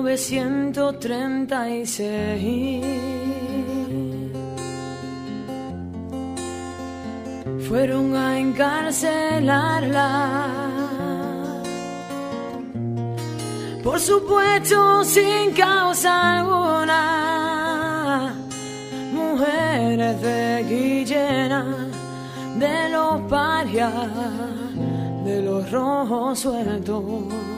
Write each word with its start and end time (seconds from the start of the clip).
1936 0.00 2.82
fueron 7.68 8.16
a 8.16 8.38
encarcelarla. 8.38 10.46
Por 13.84 14.00
supuesto, 14.00 15.04
sin 15.04 15.52
causa 15.52 16.38
alguna, 16.38 18.34
mujeres 19.12 20.22
de 20.22 20.64
Guillena, 20.68 21.90
de 22.58 22.88
los 22.88 23.20
parias, 23.28 23.92
de 25.24 25.42
los 25.42 25.70
rojos 25.70 26.38
sueltos. 26.38 27.51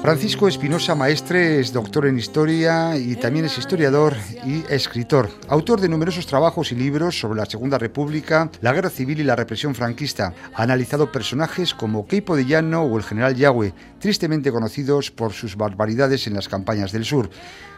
Francisco 0.00 0.46
Espinosa 0.46 0.94
Maestre 0.94 1.58
es 1.58 1.72
doctor 1.72 2.06
en 2.06 2.18
historia 2.18 2.96
y 2.96 3.16
también 3.16 3.46
es 3.46 3.58
historiador 3.58 4.14
y 4.46 4.62
escritor, 4.72 5.28
autor 5.48 5.80
de 5.80 5.88
numerosos 5.88 6.26
trabajos 6.26 6.70
y 6.70 6.76
libros 6.76 7.18
sobre 7.18 7.40
la 7.40 7.46
Segunda 7.46 7.78
República, 7.78 8.48
la 8.60 8.72
Guerra 8.72 8.90
Civil 8.90 9.18
y 9.18 9.24
la 9.24 9.34
represión 9.34 9.74
franquista. 9.74 10.32
Ha 10.54 10.62
analizado 10.62 11.10
personajes 11.10 11.74
como 11.74 12.06
Keipo 12.06 12.36
de 12.36 12.46
Llano 12.46 12.82
o 12.84 12.96
el 12.96 13.02
general 13.02 13.34
Yahweh, 13.34 13.74
tristemente 13.98 14.52
conocidos 14.52 15.10
por 15.10 15.32
sus 15.32 15.56
barbaridades 15.56 16.28
en 16.28 16.34
las 16.34 16.48
campañas 16.48 16.92
del 16.92 17.04
sur. 17.04 17.28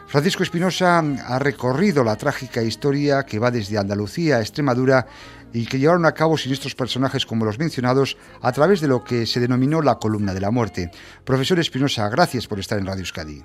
Francisco 0.07 0.43
Espinosa 0.43 0.99
ha 0.99 1.39
recorrido 1.39 2.03
la 2.03 2.17
trágica 2.17 2.63
historia 2.63 3.23
que 3.23 3.39
va 3.39 3.53
desde 3.53 3.79
Andalucía 3.79 4.37
a 4.37 4.41
Extremadura 4.41 5.07
y 5.53 5.67
que 5.67 5.79
llevaron 5.79 6.07
a 6.07 6.13
cabo 6.13 6.37
estos 6.37 6.75
personajes 6.75 7.27
como 7.27 7.45
los 7.45 7.59
mencionados 7.59 8.17
a 8.41 8.53
través 8.53 8.81
de 8.81 8.89
lo 8.89 9.05
que 9.05 9.27
se 9.27 9.41
denominó 9.41 9.83
la 9.83 9.97
columna 9.97 10.35
de 10.35 10.41
la 10.41 10.51
muerte. 10.51 10.91
Profesor 11.25 11.59
Espinosa, 11.59 12.09
gracias 12.09 12.47
por 12.47 12.59
estar 12.59 12.79
en 12.79 12.87
Radio 12.87 13.01
Euskadi. 13.01 13.43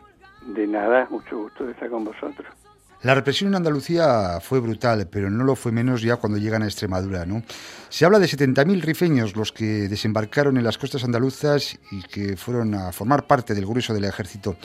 De 0.47 0.67
nada, 0.67 1.07
mucho 1.09 1.37
gusto 1.37 1.65
de 1.65 1.71
estar 1.71 1.89
con 1.89 2.05
vosotros. 2.05 2.47
La 3.05 3.13
represión 3.13 3.49
en 3.49 3.55
Andalucía 3.55 4.39
fue 4.41 4.59
brutal, 4.59 5.07
pero 5.11 5.29
no 5.29 5.43
lo 5.43 5.55
fue 5.55 5.71
menos 5.71 6.01
ya 6.01 6.15
cuando 6.15 6.39
llegan 6.39 6.63
a 6.63 6.65
Extremadura. 6.65 7.25
¿no? 7.25 7.43
Se 7.89 8.03
habla 8.03 8.17
de 8.17 8.25
70.000 8.25 8.81
rifeños 8.81 9.35
los 9.35 9.51
que 9.51 9.87
desembarcaron 9.87 10.57
en 10.57 10.63
las 10.63 10.79
costas 10.79 11.03
andaluzas 11.03 11.79
y 11.91 12.01
que 12.01 12.35
fueron 12.35 12.73
a 12.73 12.91
formar 12.91 13.27
parte 13.27 13.53
del 13.53 13.67
grueso 13.67 13.93
del 13.93 14.05
ejército, 14.05 14.55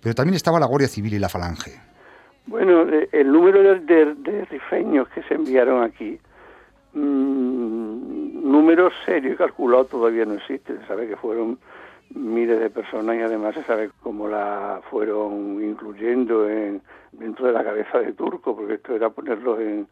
pero 0.00 0.14
también 0.14 0.36
estaba 0.36 0.60
la 0.60 0.66
Guardia 0.66 0.86
Civil 0.86 1.14
y 1.14 1.18
la 1.18 1.28
Falange. 1.28 1.72
Bueno, 2.46 2.84
el 3.10 3.32
número 3.32 3.62
de, 3.80 4.14
de 4.14 4.44
rifeños 4.44 5.08
que 5.08 5.22
se 5.24 5.34
enviaron 5.34 5.82
aquí 5.82 6.20
Mm, 6.92 8.50
números 8.50 8.92
serios 9.04 9.34
y 9.34 9.36
calculados 9.36 9.88
todavía 9.88 10.24
no 10.24 10.34
existe. 10.34 10.78
Se 10.78 10.86
sabe 10.86 11.08
que 11.08 11.16
fueron 11.16 11.58
miles 12.14 12.58
de 12.58 12.70
personas 12.70 13.16
y 13.16 13.20
además 13.20 13.54
se 13.54 13.62
sabe 13.64 13.90
cómo 14.02 14.28
la 14.28 14.80
fueron 14.90 15.62
incluyendo 15.62 16.48
en, 16.48 16.80
dentro 17.12 17.46
de 17.46 17.52
la 17.52 17.64
cabeza 17.64 17.98
de 17.98 18.12
Turco, 18.12 18.56
porque 18.56 18.74
esto 18.74 18.94
era 18.94 19.10
ponerlos 19.10 19.60
en 19.60 19.86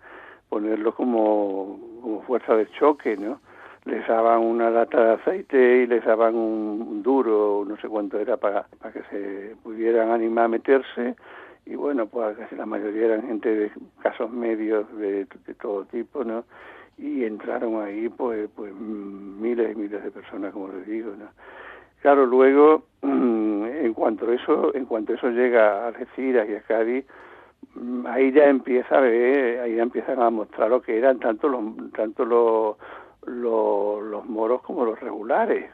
ponerlos 0.48 0.94
como, 0.94 1.78
como 2.00 2.22
fuerza 2.22 2.56
de 2.56 2.68
choque, 2.70 3.16
¿no? 3.16 3.40
Les 3.84 4.06
daban 4.06 4.40
una 4.40 4.70
lata 4.70 5.04
de 5.04 5.12
aceite 5.14 5.82
y 5.82 5.86
les 5.86 6.04
daban 6.04 6.34
un, 6.34 7.02
duro, 7.02 7.64
no 7.66 7.76
sé 7.76 7.88
cuánto 7.88 8.18
era, 8.18 8.36
para, 8.36 8.66
para 8.80 8.92
que 8.92 9.02
se 9.10 9.56
pudieran 9.62 10.10
animar 10.10 10.46
a 10.46 10.48
meterse 10.48 11.14
y 11.66 11.74
bueno, 11.74 12.06
pues 12.06 12.36
casi 12.36 12.54
la 12.56 12.66
mayoría 12.66 13.06
eran 13.06 13.26
gente 13.26 13.48
de 13.48 13.70
casos 14.00 14.30
medios 14.30 14.86
de, 14.98 15.26
de 15.46 15.54
todo 15.54 15.84
tipo, 15.84 16.24
¿no? 16.24 16.44
Y 16.98 17.24
entraron 17.24 17.82
ahí 17.82 18.08
pues 18.08 18.48
pues 18.54 18.74
miles 18.74 19.72
y 19.72 19.78
miles 19.78 20.02
de 20.02 20.10
personas 20.10 20.52
como 20.52 20.68
les 20.68 20.86
digo 20.86 21.12
claro 22.00 22.24
luego 22.26 22.84
mm, 23.02 23.64
en 23.64 23.94
cuanto 23.94 24.32
eso 24.32 24.74
en 24.74 24.86
cuanto 24.86 25.14
eso 25.14 25.28
llega 25.30 25.84
a 25.84 25.88
Algeciras 25.88 26.48
y 26.48 26.54
a 26.54 26.62
Cádiz 26.62 27.04
mm, 27.74 28.06
ahí 28.06 28.32
ya 28.32 28.46
empieza 28.46 28.96
a 28.96 29.00
ver 29.00 29.60
ahí 29.60 29.76
ya 29.76 29.82
empiezan 29.82 30.22
a 30.22 30.30
mostrar 30.30 30.70
lo 30.70 30.80
que 30.80 30.96
eran 30.96 31.18
tanto 31.18 31.48
los 31.48 31.62
tanto 31.92 32.24
los 32.24 32.76
los, 33.26 34.02
los 34.02 34.24
moros 34.26 34.62
como 34.62 34.84
los 34.84 34.98
regulares 35.00 35.70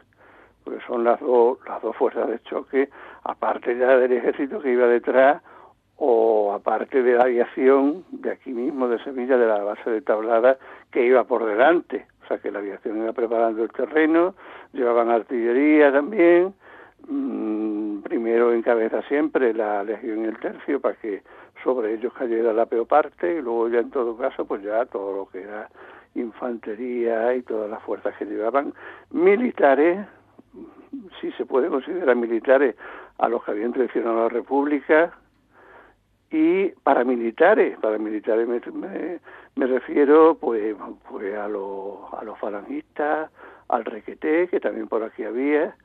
porque 0.64 0.80
son 0.86 1.04
las 1.04 1.20
dos 1.20 1.58
las 1.68 1.80
dos 1.82 1.96
fuerzas 1.96 2.28
de 2.28 2.40
choque 2.40 2.88
aparte 3.22 3.78
ya 3.78 3.96
del 3.96 4.12
ejército 4.12 4.60
que 4.60 4.72
iba 4.72 4.86
detrás 4.88 5.42
o 6.04 6.52
aparte 6.52 7.00
de 7.00 7.14
la 7.14 7.22
aviación 7.22 8.04
de 8.10 8.32
aquí 8.32 8.50
mismo, 8.50 8.88
de 8.88 8.98
Sevilla, 9.04 9.36
de 9.36 9.46
la 9.46 9.62
base 9.62 9.88
de 9.88 10.00
Tablada, 10.00 10.58
que 10.92 11.04
iba 11.04 11.24
por 11.24 11.44
delante. 11.44 12.06
O 12.22 12.28
sea 12.28 12.38
que 12.38 12.52
la 12.52 12.60
aviación 12.60 12.98
iba 12.98 13.12
preparando 13.12 13.64
el 13.64 13.72
terreno, 13.72 14.34
llevaban 14.72 15.10
artillería 15.10 15.90
también, 15.90 16.54
mmm, 17.08 18.00
primero 18.02 18.52
encabeza 18.52 19.02
siempre 19.08 19.52
la 19.52 19.82
Legión 19.82 20.20
y 20.20 20.24
el 20.26 20.38
Tercio 20.38 20.80
para 20.80 20.94
que 20.96 21.22
sobre 21.64 21.94
ellos 21.94 22.12
cayera 22.12 22.52
la 22.52 22.66
peor 22.66 22.86
parte 22.86 23.38
y 23.38 23.42
luego 23.42 23.68
ya 23.68 23.80
en 23.80 23.90
todo 23.90 24.16
caso 24.16 24.44
pues 24.44 24.62
ya 24.62 24.84
todo 24.86 25.16
lo 25.16 25.28
que 25.28 25.42
era 25.42 25.68
infantería 26.14 27.34
y 27.34 27.42
todas 27.42 27.70
las 27.70 27.82
fuerzas 27.82 28.14
que 28.16 28.26
llevaban 28.26 28.74
militares, 29.10 30.06
si 31.20 31.32
se 31.32 31.46
puede 31.46 31.68
considerar 31.68 32.14
militares 32.16 32.76
a 33.18 33.28
los 33.28 33.42
que 33.42 33.52
habían 33.52 33.72
traicionado 33.72 34.24
la 34.24 34.28
República, 34.28 35.12
y 36.32 36.68
paramilitares, 36.82 37.78
paramilitares 37.78 38.48
me, 38.48 39.20
me 39.56 39.66
refiero 39.66 40.36
pues, 40.40 40.74
pues 41.10 41.36
a, 41.36 41.48
los, 41.48 42.12
a 42.12 42.24
los 42.24 42.38
falangistas, 42.38 43.30
al 43.68 43.84
requeté, 43.84 44.48
que 44.48 44.60
también 44.60 44.88
por 44.88 45.02
aquí 45.02 45.24
había, 45.24 45.76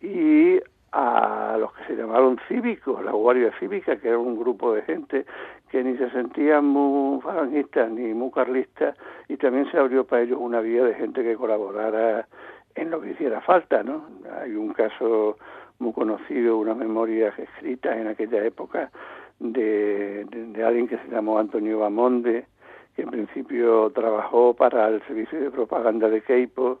y 0.00 0.60
a 0.92 1.56
los 1.58 1.72
que 1.74 1.84
se 1.86 1.96
llamaron 1.96 2.38
cívicos, 2.46 3.04
la 3.04 3.10
Guardia 3.12 3.52
Cívica, 3.58 3.96
que 3.96 4.08
era 4.08 4.18
un 4.18 4.38
grupo 4.38 4.72
de 4.72 4.82
gente 4.82 5.26
que 5.70 5.82
ni 5.82 5.96
se 5.96 6.08
sentían 6.10 6.66
muy 6.66 7.20
falangistas 7.20 7.90
ni 7.90 8.14
muy 8.14 8.30
carlistas, 8.30 8.96
y 9.28 9.36
también 9.36 9.68
se 9.70 9.78
abrió 9.78 10.04
para 10.04 10.22
ellos 10.22 10.38
una 10.40 10.60
vía 10.60 10.84
de 10.84 10.94
gente 10.94 11.22
que 11.24 11.36
colaborara 11.36 12.28
en 12.76 12.90
lo 12.90 13.00
que 13.00 13.10
hiciera 13.10 13.40
falta, 13.40 13.82
¿no? 13.82 14.04
Hay 14.40 14.54
un 14.54 14.72
caso 14.72 15.36
muy 15.78 15.92
conocido, 15.92 16.58
una 16.58 16.74
memoria 16.74 17.34
escrita 17.36 17.96
en 17.96 18.06
aquella 18.06 18.44
época, 18.44 18.90
de, 19.40 20.24
de, 20.26 20.64
alguien 20.64 20.86
que 20.86 20.96
se 20.98 21.08
llamó 21.08 21.38
Antonio 21.38 21.80
Bamonde, 21.80 22.46
que 22.94 23.02
en 23.02 23.10
principio 23.10 23.90
trabajó 23.90 24.54
para 24.54 24.88
el 24.88 25.02
servicio 25.06 25.40
de 25.40 25.50
propaganda 25.50 26.08
de 26.08 26.22
Keipo 26.22 26.80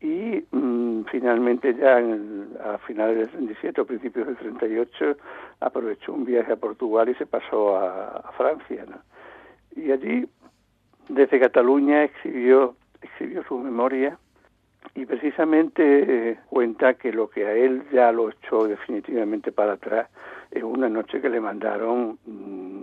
y 0.00 0.44
mm, 0.52 1.04
finalmente 1.10 1.74
ya 1.74 1.98
a 2.64 2.78
finales 2.78 3.18
del 3.18 3.30
37 3.30 3.80
o 3.80 3.84
principios 3.84 4.26
del 4.28 4.36
38 4.36 5.16
aprovechó 5.60 6.12
un 6.12 6.24
viaje 6.24 6.52
a 6.52 6.56
Portugal 6.56 7.08
y 7.08 7.14
se 7.14 7.26
pasó 7.26 7.76
a, 7.76 8.32
Francia. 8.36 8.84
Y 9.74 9.90
allí, 9.90 10.28
desde 11.08 11.40
Cataluña, 11.40 12.04
escribió, 12.04 12.76
escribió 13.02 13.42
su 13.44 13.58
memoria 13.58 14.16
y 14.94 15.04
precisamente 15.04 16.30
eh, 16.30 16.38
cuenta 16.48 16.94
que 16.94 17.12
lo 17.12 17.28
que 17.28 17.44
a 17.46 17.52
él 17.52 17.82
ya 17.92 18.12
lo 18.12 18.30
echó 18.30 18.68
definitivamente 18.68 19.50
para 19.50 19.72
atrás 19.72 20.08
es 20.52 20.62
una 20.62 20.88
noche 20.88 21.20
que 21.20 21.28
le 21.28 21.40
mandaron 21.40 22.18
mm, 22.24 22.77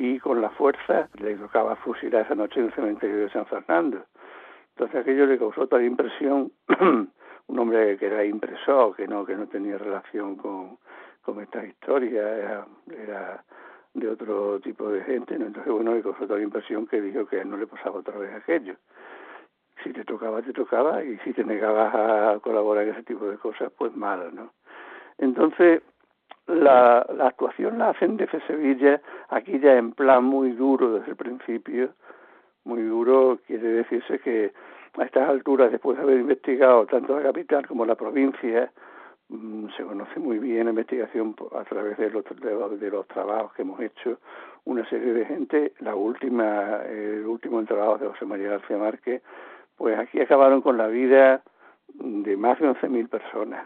y 0.00 0.18
con 0.18 0.40
la 0.40 0.48
fuerza 0.48 1.10
le 1.20 1.34
tocaba 1.34 1.76
fusilar 1.76 2.24
esa 2.24 2.34
noche 2.34 2.58
en 2.58 2.66
el 2.66 2.72
cementerio 2.72 3.16
de 3.18 3.30
San 3.30 3.44
Fernando. 3.44 4.06
Entonces 4.70 4.98
aquello 4.98 5.26
le 5.26 5.38
causó 5.38 5.66
tal 5.66 5.84
impresión, 5.84 6.50
un 7.48 7.58
hombre 7.58 7.98
que 7.98 8.06
era 8.06 8.24
impresor, 8.24 8.96
que 8.96 9.06
no, 9.06 9.26
que 9.26 9.36
no 9.36 9.46
tenía 9.46 9.76
relación 9.76 10.36
con, 10.36 10.78
con 11.20 11.38
esta 11.42 11.66
historia, 11.66 12.22
era, 12.34 12.66
era 12.90 13.44
de 13.92 14.08
otro 14.08 14.58
tipo 14.60 14.88
de 14.88 15.02
gente, 15.02 15.38
¿no? 15.38 15.48
entonces 15.48 15.70
bueno, 15.70 15.94
le 15.94 16.00
causó 16.00 16.26
tal 16.26 16.40
impresión 16.40 16.86
que 16.86 17.02
dijo 17.02 17.26
que 17.26 17.44
no 17.44 17.58
le 17.58 17.66
pasaba 17.66 17.98
otra 17.98 18.16
vez 18.16 18.32
aquello. 18.32 18.76
Si 19.84 19.92
te 19.92 20.04
tocaba, 20.04 20.40
te 20.40 20.54
tocaba, 20.54 21.04
y 21.04 21.18
si 21.18 21.34
te 21.34 21.44
negabas 21.44 21.94
a 21.94 22.38
colaborar 22.40 22.84
en 22.84 22.94
ese 22.94 23.02
tipo 23.02 23.26
de 23.26 23.36
cosas, 23.36 23.70
pues 23.76 23.94
mal, 23.94 24.34
¿no? 24.34 24.54
Entonces, 25.18 25.82
la, 26.54 27.06
la 27.14 27.28
actuación 27.28 27.78
la 27.78 27.90
hacen 27.90 28.16
desde 28.16 28.40
Sevilla, 28.46 29.00
aquí 29.28 29.58
ya 29.58 29.76
en 29.76 29.92
plan 29.92 30.24
muy 30.24 30.52
duro 30.52 30.92
desde 30.94 31.10
el 31.10 31.16
principio, 31.16 31.90
muy 32.64 32.82
duro 32.82 33.38
quiere 33.46 33.68
decirse 33.68 34.18
que 34.18 34.52
a 34.98 35.04
estas 35.04 35.28
alturas, 35.28 35.70
después 35.70 35.96
de 35.96 36.02
haber 36.02 36.18
investigado 36.18 36.86
tanto 36.86 37.16
la 37.16 37.22
capital 37.22 37.66
como 37.66 37.86
la 37.86 37.94
provincia, 37.94 38.70
mm, 39.28 39.68
se 39.76 39.84
conoce 39.84 40.18
muy 40.18 40.38
bien 40.38 40.64
la 40.64 40.70
investigación 40.70 41.36
a 41.52 41.64
través 41.64 41.96
de 41.96 42.10
los, 42.10 42.24
de, 42.80 42.90
los 42.90 43.06
trabajos 43.06 43.52
que 43.54 43.62
hemos 43.62 43.80
hecho 43.80 44.18
una 44.64 44.88
serie 44.88 45.12
de 45.12 45.26
gente. 45.26 45.72
La 45.78 45.94
última, 45.94 46.82
el 46.88 47.24
último 47.26 47.64
trabajo 47.64 47.98
de 47.98 48.08
José 48.08 48.26
María 48.26 48.50
García 48.50 48.78
Márquez, 48.78 49.22
pues 49.76 49.98
aquí 49.98 50.20
acabaron 50.20 50.60
con 50.60 50.76
la 50.76 50.88
vida 50.88 51.42
de 51.94 52.36
más 52.36 52.58
de 52.58 52.68
11.000 52.68 53.08
personas 53.08 53.64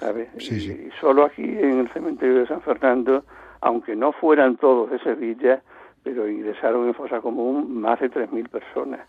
¿sabes? 0.00 0.28
Y, 0.50 0.90
solo 1.00 1.24
aquí 1.24 1.42
en 1.42 1.80
el 1.80 1.88
cementerio 1.90 2.40
de 2.40 2.46
San 2.46 2.62
Fernando, 2.62 3.24
aunque 3.60 3.94
no 3.94 4.12
fueran 4.12 4.56
todos 4.56 4.90
de 4.90 4.98
Sevilla, 5.00 5.62
pero 6.02 6.28
ingresaron 6.28 6.86
en 6.88 6.94
fosa 6.94 7.20
común 7.20 7.80
más 7.80 8.00
de 8.00 8.10
3.000 8.10 8.48
personas. 8.48 9.06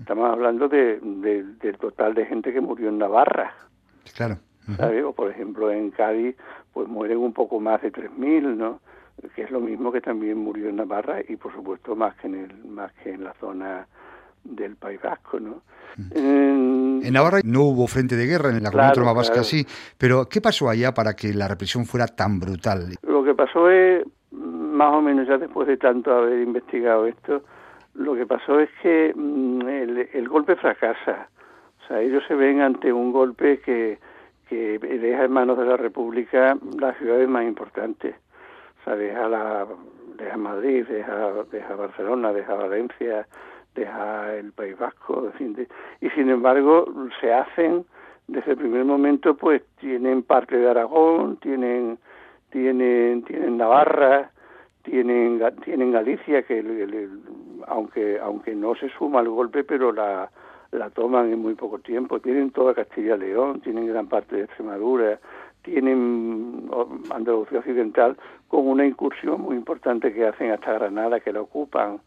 Estamos 0.00 0.30
hablando 0.30 0.68
de, 0.68 0.98
del 1.00 1.76
total 1.78 2.14
de 2.14 2.26
gente 2.26 2.52
que 2.52 2.60
murió 2.60 2.88
en 2.88 2.98
Navarra. 2.98 3.54
Claro. 4.14 4.38
¿sabes? 4.76 5.04
O 5.04 5.12
por 5.12 5.30
ejemplo 5.30 5.70
en 5.70 5.90
Cádiz, 5.90 6.36
pues 6.72 6.88
mueren 6.88 7.18
un 7.18 7.32
poco 7.32 7.60
más 7.60 7.82
de 7.82 7.92
3.000, 7.92 8.56
¿no? 8.56 8.80
Que 9.34 9.42
es 9.42 9.50
lo 9.50 9.60
mismo 9.60 9.92
que 9.92 10.00
también 10.00 10.38
murió 10.38 10.68
en 10.68 10.76
Navarra 10.76 11.20
y 11.28 11.36
por 11.36 11.52
supuesto 11.52 11.94
más 11.94 12.16
que 12.16 12.26
en, 12.26 12.34
el, 12.34 12.64
más 12.64 12.92
que 12.94 13.12
en 13.12 13.24
la 13.24 13.34
zona 13.34 13.86
del 14.44 14.76
País 14.76 15.00
Vasco, 15.02 15.40
¿no? 15.40 15.62
En, 16.14 17.12
Navarra 17.12 17.40
no 17.44 17.64
hubo 17.64 17.86
frente 17.86 18.16
de 18.16 18.26
guerra, 18.26 18.48
en 18.48 18.62
la 18.62 18.70
comunidad 18.70 18.94
claro, 18.94 19.14
vasca 19.14 19.42
sí, 19.44 19.66
pero 19.98 20.26
¿qué 20.28 20.40
pasó 20.40 20.70
allá 20.70 20.94
para 20.94 21.14
que 21.14 21.34
la 21.34 21.48
represión 21.48 21.84
fuera 21.84 22.06
tan 22.06 22.40
brutal? 22.40 22.94
Lo 23.02 23.22
que 23.22 23.34
pasó 23.34 23.68
es, 23.68 24.02
más 24.30 24.94
o 24.94 25.02
menos 25.02 25.28
ya 25.28 25.36
después 25.36 25.68
de 25.68 25.76
tanto 25.76 26.14
haber 26.14 26.40
investigado 26.40 27.06
esto, 27.06 27.42
lo 27.94 28.14
que 28.14 28.26
pasó 28.26 28.58
es 28.60 28.70
que 28.82 29.12
mm, 29.14 29.68
el, 29.68 30.08
el 30.14 30.28
golpe 30.28 30.56
fracasa. 30.56 31.28
O 31.84 31.88
sea, 31.88 32.00
ellos 32.00 32.22
se 32.26 32.34
ven 32.34 32.60
ante 32.60 32.92
un 32.92 33.12
golpe 33.12 33.60
que, 33.60 33.98
que 34.48 34.78
deja 34.78 35.24
en 35.24 35.32
manos 35.32 35.58
de 35.58 35.64
la 35.64 35.76
República 35.76 36.56
las 36.78 36.96
ciudades 36.98 37.28
más 37.28 37.44
importantes. 37.44 38.14
O 38.80 38.84
sea, 38.84 38.96
deja, 38.96 39.28
la, 39.28 39.66
deja 40.16 40.36
Madrid, 40.36 40.86
deja, 40.86 41.32
deja 41.50 41.74
Barcelona, 41.74 42.32
deja 42.32 42.54
Valencia, 42.54 43.26
deja 43.74 44.34
el 44.34 44.52
País 44.52 44.78
Vasco. 44.78 45.32
Y 46.00 46.10
sin 46.10 46.28
embargo, 46.28 46.86
se 47.20 47.32
hacen, 47.32 47.84
desde 48.28 48.52
el 48.52 48.58
primer 48.58 48.84
momento, 48.84 49.36
pues 49.36 49.62
tienen 49.80 50.22
parte 50.22 50.56
de 50.56 50.68
Aragón, 50.68 51.36
tienen, 51.38 51.98
tienen, 52.50 53.22
tienen 53.24 53.56
Navarra, 53.56 54.30
tienen, 54.82 55.42
tienen 55.64 55.92
Galicia, 55.92 56.42
que 56.42 56.64
aunque, 57.66 58.18
aunque 58.20 58.54
no 58.54 58.74
se 58.74 58.88
suma 58.90 59.20
al 59.20 59.28
golpe, 59.28 59.64
pero 59.64 59.92
la, 59.92 60.30
la 60.72 60.90
toman 60.90 61.32
en 61.32 61.40
muy 61.40 61.54
poco 61.54 61.78
tiempo. 61.78 62.20
Tienen 62.20 62.50
toda 62.50 62.74
Castilla 62.74 63.16
y 63.16 63.20
León, 63.20 63.60
tienen 63.60 63.86
gran 63.86 64.08
parte 64.08 64.36
de 64.36 64.44
Extremadura, 64.44 65.20
tienen 65.62 66.68
Andalucía 67.10 67.60
Occidental 67.60 68.16
con 68.48 68.66
una 68.66 68.84
incursión 68.84 69.40
muy 69.40 69.56
importante 69.56 70.12
que 70.12 70.26
hacen 70.26 70.50
hasta 70.50 70.72
Granada, 70.72 71.20
que 71.20 71.32
la 71.32 71.42
ocupan. 71.42 72.00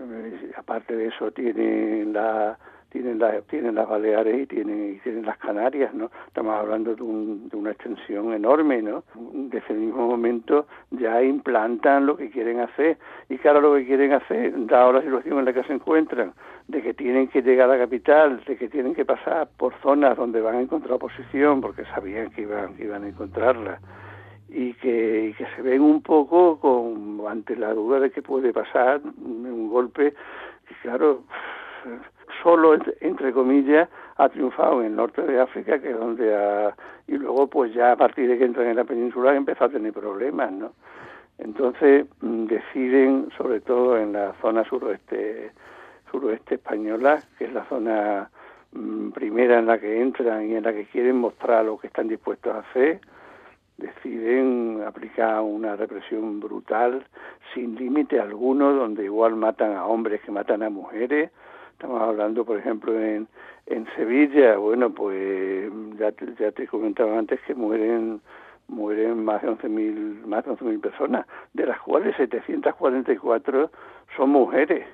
Eh, 0.00 0.52
aparte 0.56 0.96
de 0.96 1.06
eso, 1.06 1.30
tienen 1.30 2.12
la 2.12 2.58
tienen, 2.94 3.18
la, 3.18 3.40
tienen 3.42 3.74
las 3.74 3.88
Baleares 3.88 4.42
y 4.42 4.46
tienen, 4.46 4.94
y 4.94 4.98
tienen 5.00 5.26
las 5.26 5.36
Canarias, 5.38 5.92
¿no? 5.92 6.12
Estamos 6.28 6.54
hablando 6.54 6.94
de, 6.94 7.02
un, 7.02 7.48
de 7.48 7.56
una 7.56 7.72
extensión 7.72 8.32
enorme, 8.32 8.82
¿no? 8.82 9.02
Desde 9.32 9.74
el 9.74 9.80
mismo 9.80 10.06
momento 10.06 10.68
ya 10.92 11.20
implantan 11.20 12.06
lo 12.06 12.16
que 12.16 12.30
quieren 12.30 12.60
hacer 12.60 12.96
y 13.28 13.36
claro, 13.38 13.60
lo 13.60 13.74
que 13.74 13.84
quieren 13.84 14.12
hacer, 14.12 14.52
dado 14.66 14.92
la 14.92 15.02
situación 15.02 15.40
en 15.40 15.44
la 15.44 15.52
que 15.52 15.64
se 15.64 15.72
encuentran, 15.72 16.34
de 16.68 16.82
que 16.82 16.94
tienen 16.94 17.26
que 17.26 17.42
llegar 17.42 17.68
a 17.68 17.72
la 17.72 17.78
capital, 17.82 18.40
de 18.46 18.56
que 18.56 18.68
tienen 18.68 18.94
que 18.94 19.04
pasar 19.04 19.48
por 19.56 19.74
zonas 19.82 20.16
donde 20.16 20.40
van 20.40 20.54
a 20.54 20.60
encontrar 20.60 20.92
oposición, 20.92 21.60
porque 21.60 21.84
sabían 21.86 22.30
que 22.30 22.42
iban, 22.42 22.76
que 22.76 22.84
iban 22.84 23.02
a 23.02 23.08
encontrarla, 23.08 23.80
y 24.54 24.72
que, 24.74 25.26
y 25.26 25.32
que 25.34 25.46
se 25.56 25.62
ven 25.62 25.82
un 25.82 26.00
poco 26.00 26.60
con, 26.60 27.20
ante 27.28 27.56
la 27.56 27.74
duda 27.74 27.98
de 27.98 28.10
que 28.10 28.22
puede 28.22 28.52
pasar 28.52 29.00
un 29.02 29.68
golpe, 29.68 30.14
que 30.68 30.74
claro, 30.82 31.24
solo, 32.42 32.78
entre 33.00 33.32
comillas, 33.32 33.88
ha 34.16 34.28
triunfado 34.28 34.80
en 34.80 34.88
el 34.88 34.96
norte 34.96 35.22
de 35.22 35.40
África, 35.40 35.80
que 35.80 35.90
es 35.90 35.98
donde 35.98 36.34
ha... 36.34 36.74
Y 37.08 37.18
luego, 37.18 37.48
pues 37.48 37.74
ya 37.74 37.92
a 37.92 37.96
partir 37.96 38.28
de 38.28 38.38
que 38.38 38.44
entran 38.44 38.68
en 38.68 38.76
la 38.76 38.84
península, 38.84 39.34
empezó 39.34 39.64
a 39.64 39.68
tener 39.68 39.92
problemas, 39.92 40.52
¿no? 40.52 40.72
Entonces 41.38 42.06
mm, 42.20 42.44
deciden, 42.46 43.28
sobre 43.36 43.60
todo 43.60 43.98
en 43.98 44.12
la 44.12 44.34
zona 44.40 44.64
suroeste, 44.64 45.50
suroeste 46.10 46.54
española, 46.54 47.20
que 47.36 47.46
es 47.46 47.52
la 47.52 47.64
zona 47.64 48.30
mm, 48.72 49.10
primera 49.10 49.58
en 49.58 49.66
la 49.66 49.78
que 49.78 50.00
entran 50.00 50.48
y 50.48 50.54
en 50.54 50.62
la 50.62 50.72
que 50.72 50.86
quieren 50.86 51.16
mostrar 51.16 51.64
lo 51.64 51.76
que 51.76 51.88
están 51.88 52.06
dispuestos 52.06 52.54
a 52.54 52.60
hacer, 52.60 53.00
deciden 53.76 54.82
aplicar 54.86 55.40
una 55.40 55.76
represión 55.76 56.40
brutal, 56.40 57.04
sin 57.52 57.74
límite 57.74 58.20
alguno, 58.20 58.72
donde 58.72 59.04
igual 59.04 59.36
matan 59.36 59.72
a 59.74 59.86
hombres 59.86 60.20
que 60.22 60.30
matan 60.30 60.62
a 60.62 60.70
mujeres, 60.70 61.30
Estamos 61.74 62.00
hablando, 62.00 62.44
por 62.44 62.56
ejemplo, 62.56 62.98
en, 63.00 63.26
en 63.66 63.86
Sevilla, 63.96 64.56
bueno, 64.56 64.90
pues 64.90 65.70
ya 65.98 66.12
te, 66.12 66.32
ya 66.38 66.52
te 66.52 66.68
comentaba 66.68 67.18
antes 67.18 67.40
que 67.42 67.54
mueren 67.54 68.20
mueren 68.68 69.24
más 69.24 69.42
de 69.42 69.48
11.000 69.48 70.24
más 70.24 70.44
de 70.44 70.52
11.000 70.52 70.80
personas, 70.80 71.26
de 71.52 71.66
las 71.66 71.78
cuales 71.80 72.16
744 72.16 73.70
son 74.16 74.30
mujeres. 74.30 74.86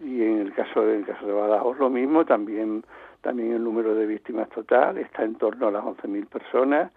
Y 0.00 0.22
en 0.22 0.38
el 0.38 0.54
caso 0.54 0.82
de, 0.82 0.94
en 0.94 1.00
el 1.00 1.06
caso 1.06 1.26
de 1.26 1.32
Badajoz 1.32 1.76
lo 1.78 1.90
mismo, 1.90 2.24
también 2.24 2.84
también 3.24 3.52
el 3.52 3.64
número 3.64 3.94
de 3.94 4.06
víctimas 4.06 4.48
total 4.50 4.98
está 4.98 5.24
en 5.24 5.34
torno 5.36 5.68
a 5.68 5.70
las 5.72 5.82
11.000 5.82 6.26
personas 6.28 6.92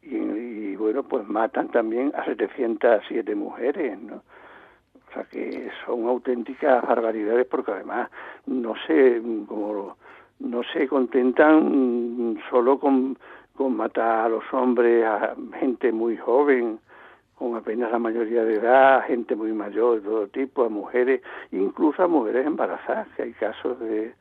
y, 0.00 0.14
y, 0.14 0.76
bueno, 0.76 1.02
pues 1.02 1.26
matan 1.26 1.68
también 1.68 2.12
a 2.14 2.24
707 2.24 3.34
mujeres, 3.34 4.00
¿no? 4.00 4.22
que 5.30 5.70
son 5.84 6.06
auténticas 6.06 6.86
barbaridades 6.86 7.46
porque 7.46 7.72
además 7.72 8.10
no 8.44 8.74
se 8.86 9.20
como 9.48 9.96
no 10.38 10.62
se 10.74 10.86
contentan 10.86 12.38
solo 12.50 12.78
con, 12.78 13.16
con 13.54 13.74
matar 13.74 14.26
a 14.26 14.28
los 14.28 14.44
hombres, 14.52 15.06
a 15.06 15.34
gente 15.58 15.90
muy 15.90 16.18
joven, 16.18 16.78
con 17.36 17.56
apenas 17.56 17.90
la 17.90 17.98
mayoría 17.98 18.44
de 18.44 18.56
edad, 18.56 19.06
gente 19.06 19.34
muy 19.34 19.52
mayor 19.52 20.02
de 20.02 20.08
todo 20.08 20.26
tipo, 20.28 20.64
a 20.64 20.68
mujeres, 20.68 21.22
incluso 21.52 22.02
a 22.02 22.08
mujeres 22.08 22.46
embarazadas, 22.46 23.08
que 23.16 23.22
hay 23.22 23.32
casos 23.32 23.80
de, 23.80 24.12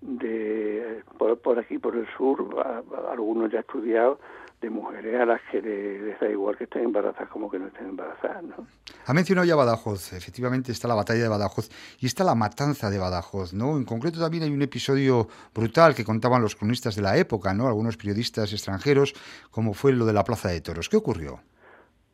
de 0.00 1.02
por, 1.18 1.38
por 1.38 1.58
aquí, 1.58 1.78
por 1.78 1.96
el 1.96 2.06
sur, 2.16 2.56
algunos 3.10 3.50
ya 3.52 3.60
estudiados, 3.60 4.18
de 4.60 4.68
mujeres 4.68 5.18
a 5.18 5.24
las 5.24 5.40
que 5.50 5.62
les 5.62 6.20
da 6.20 6.28
igual 6.28 6.56
que 6.56 6.64
estén 6.64 6.84
embarazadas 6.84 7.30
como 7.30 7.50
que 7.50 7.58
no 7.58 7.68
estén 7.68 7.88
embarazadas. 7.88 8.42
¿no? 8.44 8.66
Ha 9.06 9.14
mencionado 9.14 9.46
ya 9.46 9.56
Badajoz, 9.56 10.12
efectivamente 10.12 10.70
está 10.70 10.86
la 10.86 10.94
batalla 10.94 11.22
de 11.22 11.28
Badajoz 11.28 11.70
y 11.98 12.06
está 12.06 12.24
la 12.24 12.34
matanza 12.34 12.90
de 12.90 12.98
Badajoz, 12.98 13.54
¿no? 13.54 13.78
En 13.78 13.84
concreto 13.84 14.20
también 14.20 14.42
hay 14.42 14.50
un 14.50 14.60
episodio 14.60 15.28
brutal 15.54 15.94
que 15.94 16.04
contaban 16.04 16.42
los 16.42 16.56
cronistas 16.56 16.94
de 16.94 17.02
la 17.02 17.16
época, 17.16 17.54
¿no? 17.54 17.66
Algunos 17.68 17.96
periodistas 17.96 18.52
extranjeros, 18.52 19.14
como 19.50 19.72
fue 19.72 19.92
lo 19.92 20.04
de 20.04 20.12
la 20.12 20.24
Plaza 20.24 20.50
de 20.50 20.60
Toros. 20.60 20.90
¿Qué 20.90 20.98
ocurrió? 20.98 21.40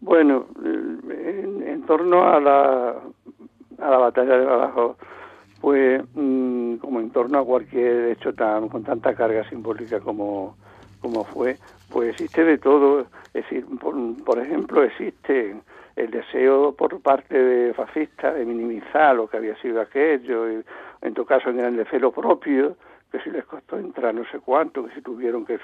Bueno, 0.00 0.46
en, 0.62 1.82
torno 1.86 2.28
a 2.28 2.40
la, 2.40 2.90
a 3.78 3.90
la 3.90 3.98
batalla 3.98 4.38
de 4.38 4.44
Badajoz, 4.44 4.96
pues 5.60 6.02
como 6.14 7.00
en 7.00 7.10
torno 7.10 7.38
a 7.38 7.44
cualquier 7.44 8.10
hecho 8.10 8.32
tan 8.34 8.68
con 8.68 8.84
tanta 8.84 9.14
carga 9.14 9.48
simbólica 9.48 10.00
como, 10.00 10.56
como 11.00 11.24
fue, 11.24 11.56
pues 11.90 12.10
existe 12.10 12.44
de 12.44 12.58
todo. 12.58 13.06
Es 13.32 13.44
decir, 13.44 13.66
por, 14.24 14.38
ejemplo, 14.38 14.82
existe 14.82 15.56
el 15.96 16.10
deseo 16.10 16.72
por 16.72 17.00
parte 17.00 17.38
de 17.38 17.74
fascistas 17.74 18.34
de 18.34 18.44
minimizar 18.44 19.16
lo 19.16 19.28
que 19.28 19.36
había 19.36 19.56
sido 19.56 19.80
aquello, 19.80 20.50
y 20.50 20.64
en 21.02 21.14
todo 21.14 21.26
caso 21.26 21.50
en 21.50 21.60
el 21.60 21.86
lo 22.00 22.12
propio, 22.12 22.76
que 23.10 23.20
si 23.20 23.30
les 23.30 23.44
costó 23.44 23.78
entrar 23.78 24.14
no 24.14 24.24
sé 24.30 24.40
cuánto, 24.40 24.84
que 24.84 24.94
si 24.94 25.00
tuvieron 25.00 25.44
que 25.46 25.58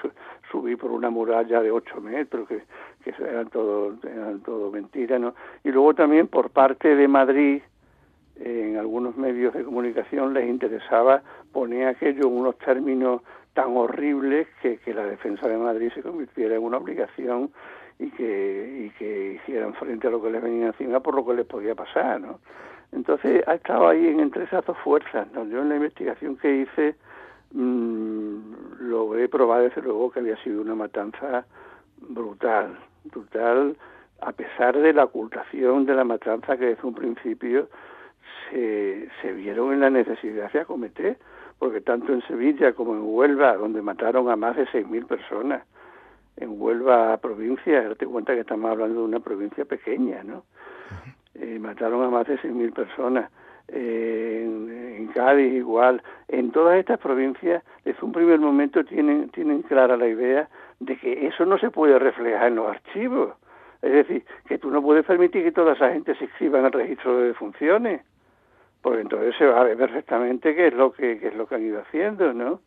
subir 0.51 0.77
por 0.77 0.91
una 0.91 1.09
muralla 1.09 1.61
de 1.61 1.71
ocho 1.71 1.99
metros, 1.99 2.47
que, 2.47 2.63
que 3.03 3.13
eran 3.23 3.47
todo, 3.49 3.95
eran 4.03 4.39
todo 4.41 4.71
mentiras, 4.71 5.19
¿no? 5.19 5.35
Y 5.63 5.69
luego 5.69 5.93
también 5.93 6.27
por 6.27 6.49
parte 6.49 6.95
de 6.95 7.07
Madrid, 7.07 7.61
en 8.35 8.77
algunos 8.77 9.15
medios 9.15 9.53
de 9.53 9.63
comunicación 9.63 10.33
les 10.33 10.49
interesaba 10.49 11.21
poner 11.51 11.87
aquello 11.87 12.27
en 12.27 12.33
unos 12.33 12.57
términos 12.57 13.21
tan 13.53 13.77
horribles 13.77 14.47
que, 14.61 14.79
la 14.93 15.05
defensa 15.05 15.47
de 15.47 15.57
Madrid 15.57 15.91
se 15.93 16.01
convirtiera 16.01 16.55
en 16.55 16.63
una 16.63 16.77
obligación 16.77 17.51
y 17.99 18.09
que, 18.11 18.85
y 18.85 18.89
que 18.97 19.33
hicieran 19.33 19.73
frente 19.75 20.07
a 20.07 20.11
lo 20.11 20.21
que 20.21 20.31
les 20.31 20.41
venía 20.41 20.67
encima 20.67 20.99
por 20.99 21.15
lo 21.15 21.25
que 21.25 21.35
les 21.35 21.45
podía 21.45 21.75
pasar, 21.75 22.19
¿no? 22.19 22.39
Entonces 22.91 23.43
ha 23.47 23.55
estado 23.55 23.87
ahí 23.87 24.07
en 24.07 24.19
entre 24.19 24.43
esas 24.43 24.65
dos 24.65 24.77
fuerzas, 24.79 25.27
¿no? 25.33 25.45
Yo 25.45 25.61
en 25.61 25.69
la 25.69 25.75
investigación 25.75 26.37
que 26.37 26.57
hice 26.57 26.95
mmm, 27.51 28.39
logré 28.79 29.27
probar 29.29 29.63
desde 29.63 29.81
luego 29.81 30.11
que 30.11 30.19
había 30.19 30.37
sido 30.43 30.61
una 30.61 30.75
matanza 30.75 31.45
brutal, 31.97 32.77
brutal, 33.05 33.75
a 34.21 34.31
pesar 34.31 34.77
de 34.77 34.93
la 34.93 35.05
ocultación 35.05 35.85
de 35.85 35.95
la 35.95 36.03
matanza 36.03 36.57
que 36.57 36.65
desde 36.65 36.87
un 36.87 36.93
principio 36.93 37.67
se, 38.53 39.09
se 39.21 39.33
vieron 39.33 39.73
en 39.73 39.79
la 39.79 39.89
necesidad 39.89 40.51
de 40.51 40.59
acometer 40.59 41.17
porque 41.59 41.81
tanto 41.81 42.11
en 42.11 42.21
Sevilla 42.23 42.73
como 42.73 42.93
en 42.93 43.03
Huelva, 43.03 43.55
donde 43.55 43.81
mataron 43.81 44.29
a 44.29 44.35
más 44.35 44.55
de 44.55 44.65
6.000 44.67 45.07
personas, 45.07 45.63
en 46.35 46.59
Huelva 46.61 47.15
provincia, 47.17 47.87
date 47.87 48.05
cuenta 48.05 48.33
que 48.33 48.41
estamos 48.41 48.69
hablando 48.69 48.99
de 48.99 49.05
una 49.05 49.19
provincia 49.19 49.63
pequeña, 49.65 50.23
¿no? 50.23 50.43
Eh, 51.35 51.57
mataron 51.59 52.03
a 52.03 52.09
más 52.09 52.27
de 52.27 52.37
6.000 52.39 52.73
personas. 52.73 53.31
Eh, 53.69 54.43
en, 54.45 54.69
en, 54.97 55.07
Cádiz 55.13 55.53
igual. 55.53 56.03
En 56.27 56.51
todas 56.51 56.77
estas 56.77 56.99
provincias, 56.99 57.63
desde 57.85 58.05
un 58.05 58.11
primer 58.11 58.39
momento 58.39 58.83
tienen, 58.83 59.29
tienen 59.29 59.61
clara 59.61 59.95
la 59.95 60.07
idea 60.07 60.49
de 60.81 60.97
que 60.97 61.27
eso 61.27 61.45
no 61.45 61.57
se 61.57 61.71
puede 61.71 61.97
reflejar 61.97 62.47
en 62.47 62.55
los 62.55 62.67
archivos. 62.67 63.35
Es 63.81 63.93
decir, 63.93 64.25
que 64.47 64.57
tú 64.57 64.69
no 64.69 64.81
puedes 64.81 65.05
permitir 65.05 65.43
que 65.43 65.51
toda 65.53 65.73
esa 65.73 65.91
gente 65.91 66.13
se 66.15 66.25
inscriba 66.25 66.59
en 66.59 66.65
el 66.65 66.71
registro 66.73 67.19
de 67.19 67.27
defunciones 67.27 68.01
porque 68.83 69.01
entonces 69.01 69.33
se 69.37 69.45
va 69.45 69.61
a 69.61 69.63
ver 69.63 69.77
perfectamente 69.77 70.53
qué 70.53 70.67
es 70.67 70.73
lo 70.73 70.91
que 70.91 71.13
es 71.13 71.33
lo 71.35 71.47
que 71.47 71.55
han 71.55 71.65
ido 71.65 71.79
haciendo, 71.79 72.33
¿no? 72.33 72.59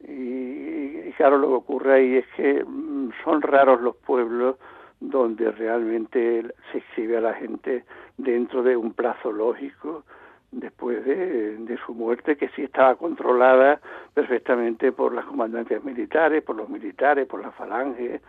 Y, 0.00 1.12
claro, 1.12 1.38
lo 1.38 1.46
que 1.46 1.54
ocurre 1.54 1.94
ahí 1.94 2.16
es 2.16 2.26
que 2.36 2.64
mm, 2.66 3.12
son 3.22 3.40
raros 3.40 3.80
los 3.80 3.94
pueblos 3.96 4.56
donde 4.98 5.52
realmente 5.52 6.44
se 6.72 6.78
exhibe 6.78 7.18
a 7.18 7.20
la 7.20 7.34
gente 7.34 7.84
dentro 8.18 8.64
de 8.64 8.76
un 8.76 8.94
plazo 8.94 9.30
lógico 9.30 10.02
después 10.50 11.04
de, 11.04 11.56
de, 11.56 11.78
su 11.86 11.94
muerte, 11.94 12.36
que 12.36 12.48
sí 12.50 12.64
estaba 12.64 12.96
controlada 12.96 13.80
perfectamente 14.12 14.90
por 14.90 15.14
las 15.14 15.24
comandancias 15.24 15.84
militares, 15.84 16.42
por 16.42 16.56
los 16.56 16.68
militares, 16.68 17.26
por 17.28 17.40
la 17.40 17.52
falange, 17.52 18.20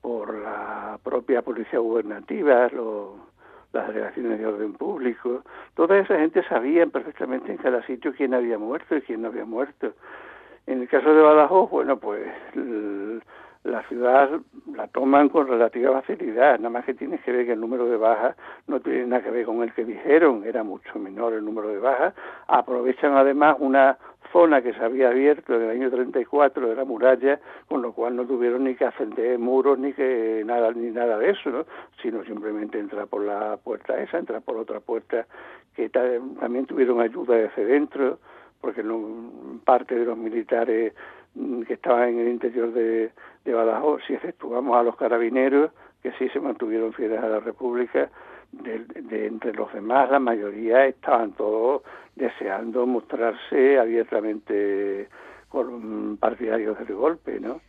por 0.00 0.34
la 0.34 0.98
propia 1.04 1.42
policía 1.42 1.78
gubernativa, 1.78 2.68
las 3.72 3.88
delegaciones 3.88 4.38
de 4.38 4.46
orden 4.46 4.72
público. 4.74 5.42
Toda 5.74 5.98
esa 5.98 6.18
gente 6.18 6.42
sabía 6.48 6.86
perfectamente 6.86 7.52
en 7.52 7.58
cada 7.58 7.84
sitio 7.86 8.12
quién 8.16 8.34
había 8.34 8.58
muerto 8.58 8.96
y 8.96 9.02
quién 9.02 9.22
no 9.22 9.28
había 9.28 9.44
muerto. 9.44 9.94
En 10.66 10.82
el 10.82 10.88
caso 10.88 11.14
de 11.14 11.22
Badajoz, 11.22 11.70
bueno, 11.70 11.98
pues 11.98 12.28
la 13.64 13.82
ciudad 13.88 14.40
la 14.74 14.88
toman 14.88 15.28
con 15.28 15.46
relativa 15.46 16.00
facilidad, 16.00 16.58
nada 16.58 16.70
más 16.70 16.84
que 16.84 16.94
tienes 16.94 17.20
que 17.22 17.32
ver 17.32 17.44
que 17.44 17.52
el 17.52 17.60
número 17.60 17.86
de 17.86 17.96
bajas 17.96 18.36
no 18.66 18.80
tiene 18.80 19.06
nada 19.06 19.22
que 19.22 19.30
ver 19.30 19.44
con 19.44 19.62
el 19.62 19.72
que 19.74 19.84
dijeron, 19.84 20.44
era 20.46 20.62
mucho 20.62 20.98
menor 20.98 21.34
el 21.34 21.44
número 21.44 21.68
de 21.68 21.78
bajas, 21.78 22.14
aprovechan 22.48 23.16
además 23.16 23.56
una 23.58 23.98
zona 24.32 24.62
que 24.62 24.72
se 24.72 24.82
había 24.82 25.08
abierto 25.08 25.54
en 25.54 25.62
el 25.62 25.70
año 25.70 25.90
34 25.90 26.68
de 26.68 26.74
la 26.74 26.84
muralla, 26.84 27.40
con 27.68 27.82
lo 27.82 27.92
cual 27.92 28.16
no 28.16 28.24
tuvieron 28.24 28.64
ni 28.64 28.76
que 28.76 28.84
ascender 28.84 29.38
muros 29.38 29.78
ni 29.78 29.92
que 29.92 30.42
nada 30.46 30.70
ni 30.72 30.90
nada 30.90 31.18
de 31.18 31.30
eso, 31.30 31.50
¿no? 31.50 31.66
sino 32.00 32.24
simplemente 32.24 32.78
entrar 32.78 33.08
por 33.08 33.22
la 33.24 33.58
puerta 33.58 34.00
esa, 34.00 34.18
entrar 34.18 34.40
por 34.42 34.56
otra 34.56 34.80
puerta 34.80 35.26
que 35.74 35.88
también 35.88 36.66
tuvieron 36.66 37.00
ayuda 37.00 37.36
desde 37.36 37.64
dentro, 37.64 38.18
porque 38.60 38.82
no, 38.82 39.60
parte 39.64 39.94
de 39.94 40.04
los 40.04 40.16
militares 40.16 40.92
que 41.34 41.74
estaban 41.74 42.10
en 42.10 42.18
el 42.20 42.28
interior 42.28 42.72
de, 42.72 43.10
de 43.44 43.52
Badajoz, 43.54 44.02
si 44.06 44.14
efectuamos 44.14 44.76
a 44.76 44.82
los 44.82 44.96
carabineros, 44.96 45.70
que 46.02 46.12
sí 46.12 46.28
se 46.30 46.40
mantuvieron 46.40 46.92
fieles 46.92 47.20
a 47.20 47.28
la 47.28 47.40
República, 47.40 48.10
de, 48.52 49.26
entre 49.26 49.52
los 49.52 49.72
demás, 49.72 50.10
la 50.10 50.18
mayoría 50.18 50.86
estaban 50.86 51.32
todos 51.32 51.82
deseando 52.16 52.86
mostrarse 52.86 53.78
abiertamente 53.78 55.08
partidarios 56.18 56.78
del 56.78 56.94
golpe, 56.94 57.40
¿no? 57.40 57.60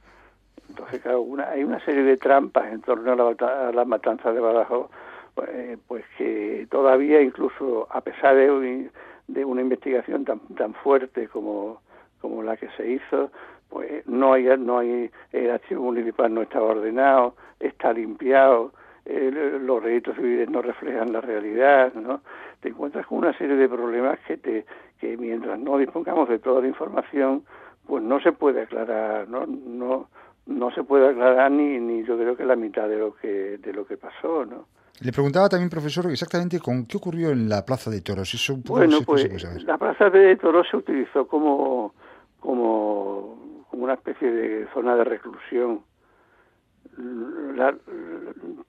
Entonces, 0.70 1.01
claro, 1.01 1.22
una, 1.22 1.50
hay 1.50 1.63
una 1.63 1.84
serie 1.84 2.03
de 2.03 2.18
trampas 2.18 2.72
en 2.72 2.82
torno 2.82 3.12
a 3.12 3.15
la, 3.15 3.72
la 3.72 3.86
matanza 3.86 4.32
de 4.32 4.39
Badajoz, 4.39 4.89
pues, 5.36 5.77
pues, 5.88 6.06
que 6.18 6.68
todavía, 6.70 7.22
incluso 7.22 7.88
a 7.89 8.01
pesar 8.01 8.36
de, 8.36 8.89
de 9.27 9.46
una 9.46 9.62
investigación 9.62 10.25
tan, 10.25 10.39
tan 10.56 10.74
fuerte 10.74 11.27
como, 11.27 11.82
como 12.22 12.44
la 12.44 12.56
que 12.58 12.70
se 12.78 12.92
hizo, 12.92 13.32
pues 13.70 14.06
no 14.08 14.34
hay, 14.34 14.46
no 14.58 14.80
hay, 14.80 15.10
el 15.32 15.51
archivo 15.51 15.84
municipal 15.84 16.34
no 16.34 16.42
está 16.42 16.62
ordenado, 16.62 17.36
está 17.60 17.94
limpiado, 17.94 18.72
los 19.06 19.84
registros 19.84 20.16
civiles 20.18 20.50
no 20.50 20.62
reflejan 20.62 21.12
la 21.12 21.22
realidad, 21.22 21.94
¿no? 21.94 22.22
Te 22.60 22.70
encuentras 22.70 23.08
con 23.08 23.20
una 23.20 23.36
serie 23.38 23.56
de 23.56 23.68
problemas 23.68 24.20
que 24.28 24.38
te 24.38 24.66
que 25.00 25.18
mientras 25.18 25.60
no 25.60 25.80
dispongamos 25.80 26.30
de 26.30 26.38
toda 26.38 26.62
la 26.62 26.68
información, 26.68 27.44
pues 27.88 28.04
no 28.04 28.22
se 28.22 28.32
puede 28.32 28.62
aclarar, 28.62 29.28
no 29.28 29.46
no 29.48 30.10
no 30.46 30.72
se 30.72 30.84
puede 30.84 31.10
aclarar 31.10 31.51
ni 31.51 31.80
ni 31.80 32.04
yo 32.04 32.18
creo 32.18 32.38
que 32.38 32.46
la 32.46 32.56
mitad 32.56 32.88
de 32.88 32.98
lo 32.98 33.16
que 33.16 33.58
de 33.58 33.74
lo 33.74 33.86
que 33.86 33.98
pasó, 33.98 34.46
¿no? 34.46 34.68
Le 35.00 35.12
preguntaba 35.12 35.50
también, 35.50 35.72
profesor, 35.72 36.06
exactamente 36.12 36.60
con 36.60 36.86
qué 36.86 36.98
ocurrió 36.98 37.32
en 37.32 37.50
la 37.50 37.66
Plaza 37.66 37.90
de 37.90 38.01
Toros. 38.01 38.32
Eso 38.36 38.54
un 38.54 38.62
poco 38.62 38.78
bueno, 38.78 39.00
pues 39.04 39.63
la 39.63 39.80
Plaza 39.80 40.12
de 40.12 40.36
Toros 40.36 40.68
se 40.70 40.78
utilizó 40.78 41.28
como 41.28 41.96
como 42.41 43.39
como 43.71 43.86
una 43.86 43.93
especie 43.93 44.29
de 44.29 44.67
zona 44.74 44.98
de 44.98 45.05
reclusión 45.05 45.81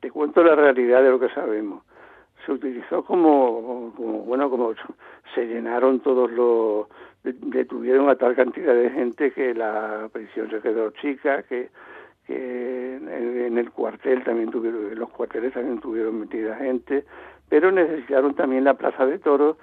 te 0.00 0.10
cuento 0.10 0.44
la 0.44 0.54
realidad 0.54 1.02
de 1.02 1.10
lo 1.10 1.18
que 1.18 1.28
sabemos. 1.30 1.82
Se 2.46 2.52
utilizó 2.52 3.04
como, 3.04 3.90
bueno, 4.26 4.48
como 4.48 4.74
se 5.34 5.46
llenaron 5.46 6.00
todos 6.00 6.30
los, 6.30 6.86
detuvieron 7.22 8.08
a 8.08 8.16
tal 8.16 8.34
cantidad 8.36 8.74
de 8.74 8.90
gente 8.90 9.32
que 9.32 9.54
la 9.54 10.08
prisión 10.12 10.50
se 10.50 10.60
quedó 10.60 10.90
chica, 10.90 11.42
que, 11.44 11.68
en, 12.28 13.58
el 13.58 13.70
cuartel 13.70 14.22
también 14.24 14.50
tuvieron, 14.50 14.94
los 14.94 15.10
cuarteles 15.10 15.52
también 15.52 15.80
tuvieron 15.80 16.20
metida 16.20 16.56
gente, 16.56 17.04
pero 17.48 17.70
necesitaron 17.72 18.34
también 18.34 18.64
la 18.64 18.74
plaza 18.74 19.04
de 19.04 19.18
toros, 19.18 19.56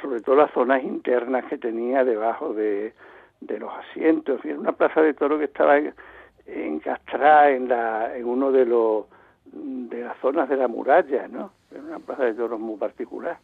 sobre 0.00 0.20
todo 0.20 0.36
las 0.36 0.52
zonas 0.52 0.82
internas 0.82 1.44
que 1.46 1.58
tenía 1.58 2.04
debajo 2.04 2.54
de, 2.54 2.94
de 3.46 3.58
los 3.58 3.72
asientos. 3.72 4.44
Era 4.44 4.58
una 4.58 4.72
plaza 4.72 5.02
de 5.02 5.14
toro 5.14 5.38
que 5.38 5.44
estaba 5.44 5.78
en 5.78 6.80
Castrá, 6.80 7.50
en, 7.50 7.68
la, 7.68 8.16
en 8.16 8.26
uno 8.26 8.50
de 8.50 8.66
los 8.66 9.06
de 9.52 10.02
las 10.02 10.16
zonas 10.18 10.48
de 10.48 10.56
la 10.56 10.68
muralla, 10.68 11.28
¿no? 11.28 11.52
En 11.74 11.84
una 11.84 11.98
plaza 11.98 12.24
de 12.24 12.34
toros 12.34 12.58
muy 12.58 12.76
particular. 12.76 13.38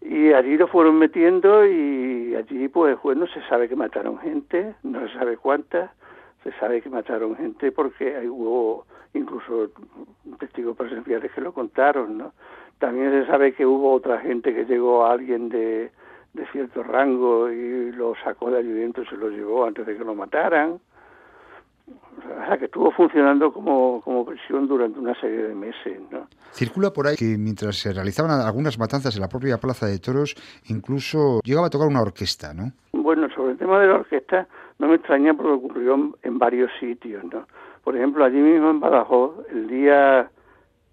Y 0.00 0.32
allí 0.32 0.56
lo 0.56 0.66
fueron 0.66 0.98
metiendo 0.98 1.66
y 1.66 2.34
allí, 2.34 2.68
pues, 2.68 3.00
bueno, 3.02 3.26
se 3.28 3.40
sabe 3.48 3.68
que 3.68 3.76
mataron 3.76 4.18
gente, 4.18 4.74
no 4.82 5.06
se 5.06 5.14
sabe 5.14 5.36
cuántas, 5.36 5.90
se 6.42 6.52
sabe 6.52 6.80
que 6.80 6.90
mataron 6.90 7.36
gente 7.36 7.70
porque 7.70 8.26
hubo 8.28 8.86
incluso 9.14 9.70
testigos 10.40 10.76
presenciales 10.76 11.30
que 11.32 11.40
lo 11.40 11.52
contaron, 11.52 12.18
¿no? 12.18 12.32
También 12.78 13.12
se 13.12 13.26
sabe 13.30 13.52
que 13.52 13.64
hubo 13.64 13.92
otra 13.92 14.18
gente 14.20 14.52
que 14.54 14.64
llegó 14.64 15.04
a 15.04 15.12
alguien 15.12 15.48
de, 15.50 15.92
de 16.32 16.46
cierto 16.46 16.82
rango 16.82 17.50
y 17.50 17.92
lo 17.92 18.14
sacó 18.24 18.50
de 18.50 18.62
dentro 18.62 19.02
y 19.02 19.06
se 19.06 19.16
lo 19.16 19.28
llevó 19.28 19.66
antes 19.66 19.86
de 19.86 19.96
que 19.96 20.04
lo 20.04 20.14
mataran 20.14 20.80
o 21.88 22.46
sea, 22.46 22.58
que 22.58 22.66
estuvo 22.66 22.90
funcionando 22.92 23.52
como, 23.52 24.00
como 24.02 24.24
prisión 24.24 24.68
durante 24.68 24.98
una 24.98 25.18
serie 25.20 25.48
de 25.48 25.54
meses. 25.54 26.00
¿no? 26.10 26.28
Circula 26.52 26.92
por 26.92 27.06
ahí 27.06 27.16
que 27.16 27.36
mientras 27.38 27.76
se 27.76 27.92
realizaban 27.92 28.30
algunas 28.30 28.78
matanzas 28.78 29.14
en 29.16 29.22
la 29.22 29.28
propia 29.28 29.58
Plaza 29.58 29.86
de 29.86 29.98
Toros, 29.98 30.34
incluso 30.68 31.40
llegaba 31.44 31.66
a 31.66 31.70
tocar 31.70 31.88
una 31.88 32.02
orquesta, 32.02 32.54
¿no? 32.54 32.72
Bueno, 32.92 33.28
sobre 33.34 33.52
el 33.52 33.58
tema 33.58 33.80
de 33.80 33.88
la 33.88 33.94
orquesta 33.94 34.46
no 34.78 34.88
me 34.88 34.96
extraña 34.96 35.34
porque 35.34 35.52
ocurrió 35.52 36.16
en 36.22 36.38
varios 36.38 36.70
sitios, 36.78 37.24
¿no? 37.24 37.46
Por 37.82 37.96
ejemplo, 37.96 38.24
allí 38.24 38.38
mismo 38.38 38.70
en 38.70 38.80
Badajoz, 38.80 39.46
el 39.50 39.66
día, 39.66 40.30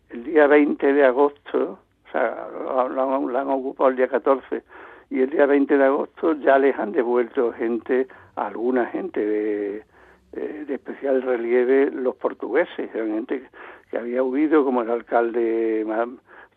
el 0.10 0.24
día 0.24 0.48
20 0.48 0.93
de 0.93 1.05
agosto, 1.05 1.79
o 2.08 2.12
sea, 2.12 2.48
lo 2.89 3.38
han, 3.38 3.50
ocupado 3.50 3.91
el 3.91 3.96
día 3.96 4.08
14, 4.08 4.63
y 5.09 5.21
el 5.21 5.29
día 5.29 5.45
20 5.45 5.77
de 5.77 5.83
agosto 5.83 6.33
ya 6.33 6.57
les 6.57 6.77
han 6.77 6.91
devuelto 6.91 7.51
gente, 7.53 8.07
alguna 8.35 8.85
gente 8.87 9.25
de 9.25 9.83
eh, 10.31 10.65
de 10.67 10.75
especial 10.75 11.23
relieve 11.23 11.89
los 11.89 12.15
portugueses, 12.15 12.91
gente 12.91 13.49
que 13.89 13.97
había 13.97 14.21
huido, 14.21 14.63
como 14.63 14.83
el 14.83 14.91
alcalde 14.91 15.83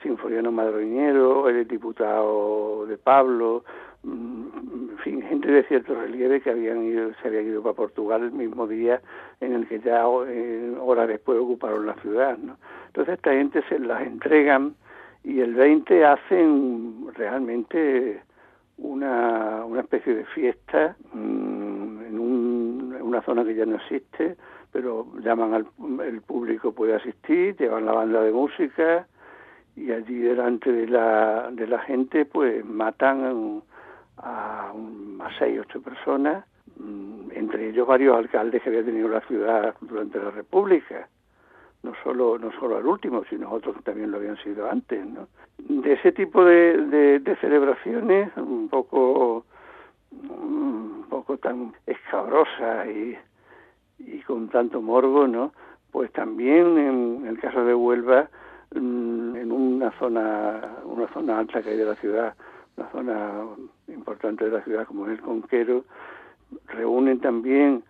Sinforiano 0.02 0.52
Madroñero, 0.52 1.48
el 1.48 1.66
diputado 1.66 2.84
de 2.84 2.98
Pablo, 2.98 3.64
mm, 4.02 4.90
en 4.90 4.98
fin, 4.98 5.22
gente 5.22 5.50
de 5.50 5.62
cierto 5.62 5.94
relieve 5.94 6.42
que 6.42 6.50
habían 6.50 6.82
ido, 6.84 7.12
se 7.22 7.28
habían 7.28 7.46
ido 7.46 7.62
para 7.62 7.74
Portugal 7.74 8.24
el 8.24 8.32
mismo 8.32 8.66
día 8.66 9.00
en 9.40 9.54
el 9.54 9.66
que 9.66 9.80
ya 9.80 10.04
eh, 10.26 10.76
horas 10.78 11.08
después 11.08 11.38
ocuparon 11.38 11.86
la 11.86 11.94
ciudad. 11.94 12.36
¿no? 12.36 12.58
Entonces 12.88 13.14
esta 13.14 13.32
gente 13.32 13.62
se 13.70 13.78
las 13.78 14.02
entregan 14.02 14.74
y 15.24 15.40
el 15.40 15.54
20 15.54 16.04
hacen 16.04 17.06
realmente 17.14 18.20
una, 18.82 19.64
una 19.64 19.80
especie 19.80 20.14
de 20.14 20.24
fiesta 20.26 20.96
mm, 21.12 22.04
en 22.06 22.18
una 23.02 23.22
zona 23.22 23.44
que 23.44 23.54
ya 23.54 23.64
no 23.64 23.76
existe, 23.76 24.36
pero 24.72 25.06
llaman 25.20 25.54
al 25.54 25.66
el 26.04 26.20
público 26.22 26.72
puede 26.72 26.94
asistir, 26.94 27.56
llevan 27.56 27.86
la 27.86 27.92
banda 27.92 28.22
de 28.22 28.32
música 28.32 29.06
y 29.76 29.90
allí 29.92 30.18
delante 30.18 30.70
de 30.72 30.86
la, 30.86 31.50
de 31.52 31.66
la 31.66 31.78
gente 31.80 32.24
pues 32.24 32.64
matan 32.64 33.62
a, 34.18 34.72
a 34.72 35.38
seis, 35.38 35.60
ocho 35.60 35.80
personas, 35.80 36.44
mm, 36.76 37.30
entre 37.32 37.70
ellos 37.70 37.86
varios 37.86 38.16
alcaldes 38.16 38.62
que 38.62 38.68
había 38.68 38.84
tenido 38.84 39.08
la 39.08 39.20
ciudad 39.22 39.74
durante 39.80 40.18
la 40.18 40.30
República 40.30 41.08
no 41.82 41.92
solo 42.02 42.38
no 42.38 42.52
solo 42.58 42.76
al 42.76 42.86
último, 42.86 43.24
sino 43.28 43.50
otros 43.50 43.76
que 43.76 43.82
también 43.82 44.10
lo 44.10 44.18
habían 44.18 44.36
sido 44.38 44.70
antes, 44.70 45.04
¿no? 45.06 45.28
De 45.58 45.94
ese 45.94 46.12
tipo 46.12 46.44
de, 46.44 47.18
de, 47.18 47.36
celebraciones, 47.36 48.30
un 48.36 48.68
poco 48.68 49.44
un 50.10 51.06
poco 51.08 51.38
tan 51.38 51.72
escabrosas 51.86 52.86
y, 52.88 53.16
y 53.98 54.20
con 54.22 54.48
tanto 54.48 54.80
morbo, 54.80 55.26
¿no? 55.26 55.52
Pues 55.90 56.12
también 56.12 56.78
en 56.78 57.26
el 57.26 57.38
caso 57.38 57.64
de 57.64 57.74
Huelva, 57.74 58.28
mm, 58.74 59.36
en 59.36 59.52
una 59.52 59.90
zona 59.98 60.76
una 60.84 61.08
zona 61.08 61.38
alta 61.38 61.62
que 61.62 61.70
hay 61.70 61.76
de 61.76 61.84
la 61.84 61.96
ciudad, 61.96 62.34
una 62.76 62.90
zona 62.90 63.30
importante 63.88 64.44
de 64.44 64.50
la 64.52 64.62
ciudad 64.62 64.86
como 64.86 65.06
es 65.06 65.12
el 65.12 65.20
Conquero, 65.20 65.84
reúnen 66.68 67.20
también 67.20 67.82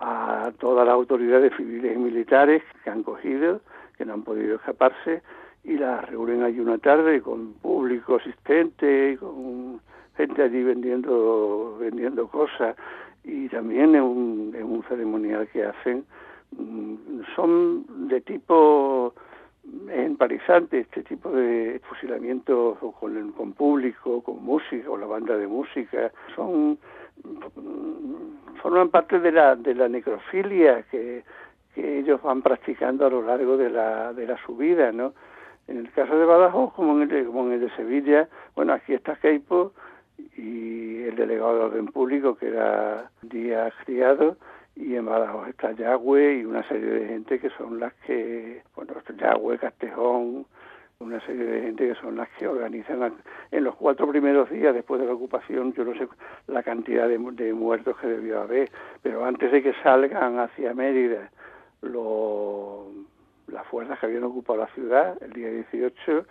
a 0.00 0.52
todas 0.58 0.86
las 0.86 0.94
autoridades 0.94 1.52
civiles 1.56 1.94
y 1.94 1.98
militares 1.98 2.62
que 2.84 2.90
han 2.90 3.02
cogido, 3.02 3.60
que 3.96 4.04
no 4.04 4.14
han 4.14 4.22
podido 4.22 4.56
escaparse, 4.56 5.22
y 5.64 5.76
las 5.76 6.08
reúnen 6.08 6.42
allí 6.42 6.60
una 6.60 6.78
tarde 6.78 7.20
con 7.20 7.54
público 7.54 8.16
asistente, 8.16 9.16
con 9.18 9.80
gente 10.16 10.42
allí 10.42 10.62
vendiendo, 10.62 11.76
vendiendo 11.80 12.28
cosas, 12.28 12.76
y 13.24 13.48
también 13.48 13.94
es 13.94 14.02
un, 14.02 14.54
es 14.56 14.62
un 14.62 14.84
ceremonial 14.88 15.48
que 15.48 15.64
hacen. 15.64 16.04
Mm, 16.56 17.22
son 17.34 18.08
de 18.08 18.20
tipo 18.20 19.12
emparizante 19.90 20.80
este 20.80 21.02
tipo 21.02 21.30
de 21.30 21.80
fusilamientos 21.88 22.78
con, 22.78 23.32
con 23.32 23.52
público, 23.52 24.22
con 24.22 24.44
música, 24.44 24.88
o 24.88 24.96
la 24.96 25.06
banda 25.06 25.36
de 25.36 25.48
música, 25.48 26.12
son 26.36 26.78
forman 28.56 28.90
parte 28.90 29.18
de 29.20 29.32
la, 29.32 29.56
de 29.56 29.74
la 29.74 29.88
necrofilia 29.88 30.82
que, 30.90 31.24
que 31.74 31.98
ellos 31.98 32.22
van 32.22 32.42
practicando 32.42 33.06
a 33.06 33.10
lo 33.10 33.22
largo 33.22 33.56
de 33.56 33.70
la, 33.70 34.12
de 34.12 34.26
la 34.26 34.36
subida, 34.44 34.92
¿no? 34.92 35.14
En 35.68 35.78
el 35.78 35.90
caso 35.92 36.16
de 36.16 36.24
Badajoz, 36.24 36.72
como 36.74 37.00
en 37.00 37.10
el 37.10 37.26
como 37.26 37.46
en 37.46 37.54
el 37.54 37.60
de 37.60 37.70
Sevilla, 37.70 38.28
bueno, 38.54 38.72
aquí 38.72 38.94
está 38.94 39.16
Keipo 39.16 39.72
y 40.36 41.02
el 41.02 41.16
delegado 41.16 41.54
de 41.54 41.64
orden 41.64 41.86
público, 41.86 42.36
que 42.36 42.48
era 42.48 43.10
Díaz 43.22 43.74
Criado, 43.84 44.36
y 44.76 44.94
en 44.94 45.06
Badajoz 45.06 45.48
está 45.48 45.72
Yagüe 45.72 46.38
y 46.38 46.44
una 46.44 46.62
serie 46.68 46.88
de 46.88 47.08
gente 47.08 47.40
que 47.40 47.50
son 47.50 47.80
las 47.80 47.92
que, 48.06 48.62
bueno, 48.76 48.94
Yagüe, 49.18 49.58
Castejón, 49.58 50.46
una 51.00 51.20
serie 51.26 51.44
de 51.44 51.60
gente 51.60 51.88
que 51.88 51.94
son 51.96 52.16
las 52.16 52.28
que 52.30 52.48
organizan 52.48 53.14
en 53.50 53.64
los 53.64 53.74
cuatro 53.76 54.08
primeros 54.08 54.48
días 54.48 54.74
después 54.74 55.00
de 55.00 55.06
la 55.06 55.12
ocupación, 55.12 55.74
yo 55.74 55.84
no 55.84 55.94
sé 55.94 56.08
la 56.46 56.62
cantidad 56.62 57.06
de, 57.06 57.18
de 57.18 57.52
muertos 57.52 57.98
que 57.98 58.06
debió 58.06 58.40
haber, 58.40 58.70
pero 59.02 59.24
antes 59.24 59.52
de 59.52 59.62
que 59.62 59.74
salgan 59.82 60.38
hacia 60.38 60.72
Mérida 60.74 61.30
los 61.82 62.86
las 63.48 63.64
fuerzas 63.68 63.98
que 64.00 64.06
habían 64.06 64.24
ocupado 64.24 64.58
la 64.58 64.66
ciudad 64.68 65.22
el 65.22 65.32
día 65.32 65.48
18 65.48 66.26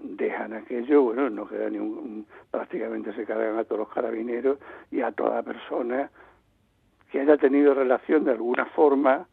dejan 0.00 0.54
aquello, 0.54 1.02
bueno, 1.02 1.28
no 1.30 1.46
queda 1.46 1.68
ni 1.70 1.78
un, 1.78 2.26
prácticamente 2.50 3.12
se 3.12 3.24
cargan 3.24 3.58
a 3.58 3.64
todos 3.64 3.80
los 3.80 3.88
carabineros 3.88 4.58
y 4.90 5.02
a 5.02 5.12
toda 5.12 5.42
persona 5.42 6.10
que 7.12 7.20
haya 7.20 7.36
tenido 7.36 7.74
relación 7.74 8.24
de 8.24 8.32
alguna 8.32 8.66
forma 8.66 9.26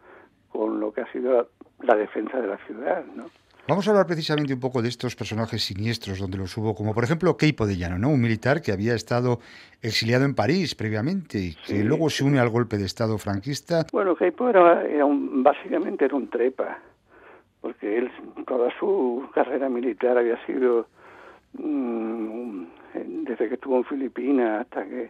con 0.49 0.79
lo 0.79 0.93
que 0.93 1.01
ha 1.01 1.11
sido 1.11 1.49
la, 1.79 1.95
defensa 1.95 2.39
de 2.39 2.47
la 2.47 2.57
ciudad, 2.59 3.05
¿no? 3.15 3.25
Vamos 3.67 3.87
a 3.87 3.91
hablar 3.91 4.05
precisamente 4.05 4.53
un 4.53 4.59
poco 4.59 4.83
de 4.83 4.89
estos 4.89 5.15
personajes 5.15 5.63
siniestros 5.63 6.19
donde 6.19 6.37
los 6.37 6.55
hubo, 6.55 6.75
como 6.75 6.93
por 6.93 7.03
ejemplo 7.03 7.35
Keipo 7.35 7.65
de 7.65 7.77
Llano, 7.77 7.97
¿no? 7.97 8.09
un 8.09 8.21
militar 8.21 8.61
que 8.61 8.71
había 8.71 8.93
estado 8.93 9.39
exiliado 9.81 10.23
en 10.23 10.35
París 10.35 10.75
previamente 10.75 11.39
y 11.39 11.55
que 11.65 11.83
luego 11.83 12.11
se 12.11 12.23
une 12.23 12.39
al 12.39 12.49
golpe 12.49 12.77
de 12.77 12.85
Estado 12.85 13.17
franquista. 13.17 13.87
Bueno, 13.91 14.15
Keipo 14.15 14.49
era, 14.49 14.83
era 14.83 15.03
un, 15.05 15.41
básicamente 15.41 16.05
era 16.05 16.15
un 16.15 16.29
trepa 16.29 16.77
porque 17.61 17.97
él 17.97 18.11
toda 18.45 18.69
su 18.77 19.27
carrera 19.33 19.67
militar 19.67 20.19
había 20.19 20.37
sido 20.45 20.85
mm, 21.53 22.65
desde 23.23 23.47
que 23.47 23.55
estuvo 23.55 23.77
en 23.77 23.85
Filipinas 23.85 24.61
hasta 24.61 24.85
que 24.85 25.09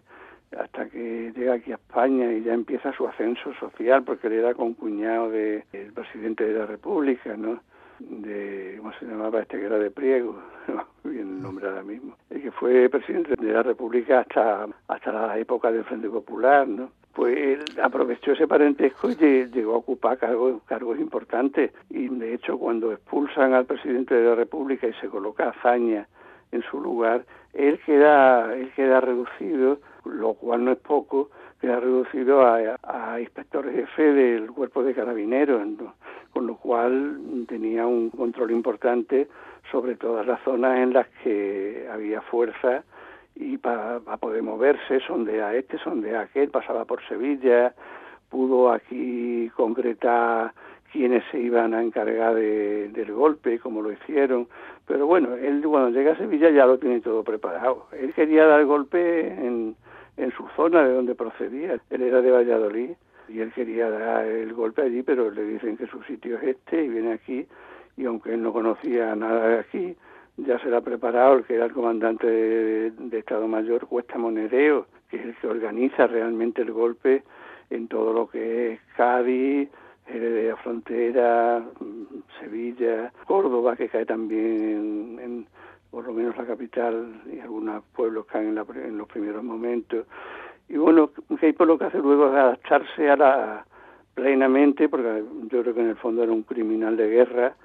hasta 0.57 0.87
que 0.87 1.33
llega 1.35 1.55
aquí 1.55 1.73
a 1.73 1.75
España 1.75 2.31
y 2.31 2.43
ya 2.43 2.53
empieza 2.53 2.93
su 2.93 3.05
ascenso 3.05 3.53
social 3.59 4.03
porque 4.03 4.27
él 4.27 4.33
era 4.33 4.53
concuñado 4.53 5.29
del 5.29 5.63
presidente 5.93 6.45
de 6.45 6.57
la 6.57 6.65
República, 6.65 7.35
¿no? 7.35 7.59
De 7.99 8.75
cómo 8.77 8.93
se 8.93 9.05
llamaba 9.05 9.41
este 9.41 9.59
que 9.59 9.65
era 9.65 9.77
de 9.77 9.91
Priego, 9.91 10.41
no 10.67 10.85
bien 11.03 11.41
nombre 11.41 11.69
mismo, 11.83 12.15
el 12.29 12.41
que 12.41 12.51
fue 12.51 12.89
presidente 12.89 13.35
de 13.35 13.53
la 13.53 13.63
República 13.63 14.19
hasta 14.21 14.67
hasta 14.87 15.11
la 15.11 15.37
época 15.37 15.71
del 15.71 15.83
Frente 15.83 16.09
Popular, 16.09 16.67
¿no? 16.67 16.89
pues 17.15 17.37
él 17.37 17.63
aprovechó 17.81 18.33
ese 18.33 18.45
parentesco 18.45 19.09
y 19.09 19.15
llegó 19.15 19.75
a 19.75 19.77
ocupar 19.77 20.17
cargos, 20.17 20.61
cargos 20.65 20.99
importantes. 20.99 21.71
Y 21.89 22.09
de 22.09 22.33
hecho, 22.33 22.59
cuando 22.59 22.91
expulsan 22.91 23.53
al 23.53 23.65
presidente 23.65 24.13
de 24.13 24.27
la 24.27 24.35
República 24.35 24.85
y 24.85 24.93
se 24.95 25.07
coloca 25.07 25.49
Azaña 25.49 26.07
en 26.51 26.61
su 26.63 26.81
lugar, 26.81 27.25
él 27.53 27.79
queda, 27.85 28.53
él 28.53 28.69
queda 28.75 28.99
reducido, 28.99 29.79
lo 30.03 30.33
cual 30.33 30.65
no 30.65 30.73
es 30.73 30.77
poco, 30.77 31.29
queda 31.61 31.79
reducido 31.79 32.45
a, 32.45 33.19
inspector 33.21 33.71
jefe 33.71 34.03
del 34.13 34.51
cuerpo 34.51 34.83
de 34.83 34.93
carabineros, 34.93 35.61
con 36.35 36.47
lo 36.47 36.57
cual 36.57 37.45
tenía 37.47 37.87
un 37.87 38.09
control 38.09 38.51
importante 38.51 39.29
sobre 39.71 39.95
todas 39.95 40.27
las 40.27 40.41
zonas 40.41 40.79
en 40.79 40.91
las 40.91 41.07
que 41.23 41.87
había 41.89 42.19
fuerza 42.23 42.83
y 43.35 43.57
para, 43.57 44.01
poder 44.19 44.43
moverse, 44.43 44.99
sondea 45.07 45.55
este, 45.55 45.77
sondea 45.77 46.21
aquel, 46.21 46.49
pasaba 46.49 46.83
por 46.83 47.01
Sevilla, 47.07 47.73
pudo 48.29 48.69
aquí 48.69 49.49
concretar 49.55 50.51
quiénes 50.91 51.23
se 51.31 51.39
iban 51.39 51.73
a 51.73 51.81
encargar 51.81 52.35
de, 52.35 52.89
del 52.89 53.13
golpe, 53.13 53.57
como 53.59 53.81
lo 53.81 53.93
hicieron, 53.93 54.49
pero 54.85 55.07
bueno, 55.07 55.35
él 55.35 55.63
cuando 55.65 55.97
llega 55.97 56.11
a 56.11 56.17
Sevilla 56.17 56.49
ya 56.49 56.65
lo 56.65 56.77
tiene 56.79 56.99
todo 56.99 57.23
preparado. 57.23 57.87
Él 57.93 58.13
quería 58.13 58.45
dar 58.45 58.65
golpe 58.65 59.25
en 59.29 59.75
su 60.35 60.45
zona 60.57 60.85
de 60.85 60.93
donde 60.93 61.15
procedía, 61.15 61.79
él 61.89 62.01
era 62.01 62.21
de 62.21 62.31
Valladolid 62.31 62.91
y 63.27 63.39
él 63.39 63.51
quería 63.53 63.89
dar 63.89 64.25
el 64.25 64.53
golpe 64.53 64.83
allí, 64.83 65.03
pero 65.03 65.31
le 65.31 65.43
dicen 65.43 65.77
que 65.77 65.87
su 65.87 66.01
sitio 66.03 66.37
es 66.37 66.43
este 66.43 66.83
y 66.83 66.89
viene 66.89 67.13
aquí 67.13 67.47
y 67.97 68.05
aunque 68.05 68.33
él 68.33 68.43
no 68.43 68.51
conocía 68.51 69.15
nada 69.15 69.47
de 69.47 69.59
aquí, 69.59 69.95
ya 70.37 70.59
se 70.59 70.69
le 70.69 70.77
ha 70.77 70.81
preparado 70.81 71.35
el 71.35 71.45
que 71.45 71.55
era 71.55 71.65
el 71.65 71.71
comandante 71.71 72.27
de, 72.27 73.17
Estado 73.17 73.47
Mayor, 73.47 73.87
Cuesta 73.87 74.17
Monedeo, 74.17 74.87
que 75.09 75.17
es 75.17 75.25
el 75.25 75.35
que 75.35 75.47
organiza 75.47 76.07
realmente 76.07 76.61
el 76.61 76.71
golpe 76.71 77.23
en 77.69 77.87
todo 77.87 78.13
lo 78.13 78.29
que 78.29 78.73
es 78.73 78.79
Cádiz, 78.97 79.69
Heredera 80.07 80.57
Frontera, 80.57 81.63
Sevilla, 82.39 83.11
Córdoba, 83.25 83.75
que 83.75 83.87
cae 83.87 84.05
también 84.05 85.17
en, 85.19 85.47
por 85.89 86.05
lo 86.05 86.13
menos 86.13 86.35
la 86.37 86.45
capital 86.45 87.21
y 87.31 87.39
algunos 87.39 87.83
pueblos 87.95 88.25
caen 88.25 88.57
en, 88.57 88.83
en 88.83 88.97
los 88.97 89.07
primeros 89.07 89.43
momentos. 89.43 90.05
Y 90.67 90.77
bueno, 90.77 91.11
por 91.57 91.67
lo 91.67 91.77
que 91.77 91.85
hace 91.85 91.99
luego 91.99 92.27
es 92.27 92.35
adaptarse 92.35 93.09
a 93.09 93.15
la 93.15 93.65
plenamente, 94.13 94.87
porque 94.89 95.23
yo 95.51 95.61
creo 95.61 95.73
que 95.73 95.81
en 95.81 95.89
el 95.89 95.97
fondo 95.97 96.23
era 96.23 96.31
un 96.31 96.43
criminal 96.43 96.95
de 96.95 97.07
guerra 97.09 97.55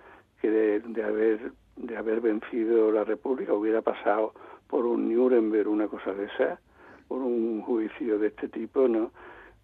que 0.41 0.51
de 0.51 1.05
haber 1.05 1.53
de 1.81 1.97
haber 1.97 2.21
vencido 2.21 2.93
la 2.93 3.05
República 3.05 3.55
hubiera 3.55 3.81
pasado 3.83 4.33
por 4.69 4.85
un 4.85 5.13
Nuremberg, 5.13 5.69
una 5.69 5.89
cosa 5.89 6.13
de 6.13 6.27
esa, 6.27 6.61
por 7.09 7.19
un 7.19 7.63
juicio 7.63 8.19
de 8.19 8.29
este 8.29 8.49
tipo, 8.49 8.87
¿no? 8.87 9.11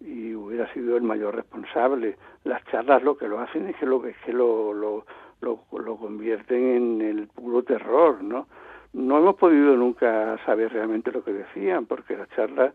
Y 0.01 0.35
hubiera 0.35 0.73
sido 0.73 0.97
el 0.97 1.03
mayor 1.03 1.37
responsable. 1.37 2.17
Las 2.45 2.65
charlas 2.67 3.03
lo 3.03 3.17
que 3.17 3.29
lo 3.29 3.39
hacen 3.39 3.69
es 3.69 3.77
que 3.77 3.87
lo, 3.87 4.03
que 4.03 4.15
lo, 4.33 4.73
lo, 4.73 5.05
lo, 5.41 5.97
convierten 5.97 6.65
en 6.65 7.03
el 7.03 7.29
puro 7.29 7.63
terror, 7.63 8.23
¿no? 8.23 8.49
No 8.93 9.19
hemos 9.19 9.37
podido 9.37 9.77
nunca 9.77 10.39
saber 10.45 10.73
realmente 10.73 11.13
lo 11.13 11.23
que 11.23 11.33
decían, 11.33 11.87
porque 11.87 12.17
las 12.17 12.29
charlas 12.31 12.73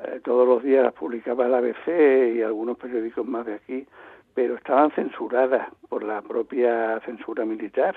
eh, 0.00 0.20
todos 0.24 0.46
los 0.46 0.62
días 0.62 0.84
las 0.84 0.94
publicaba 0.94 1.48
la 1.48 1.58
ABC 1.58 2.34
y 2.36 2.42
algunos 2.42 2.78
periódicos 2.78 3.26
más 3.26 3.46
de 3.46 3.54
aquí, 3.54 3.86
pero 4.34 4.54
estaban 4.54 4.90
censuradas 4.92 5.68
por 5.88 6.02
la 6.02 6.22
propia 6.22 7.00
censura 7.00 7.44
militar 7.44 7.96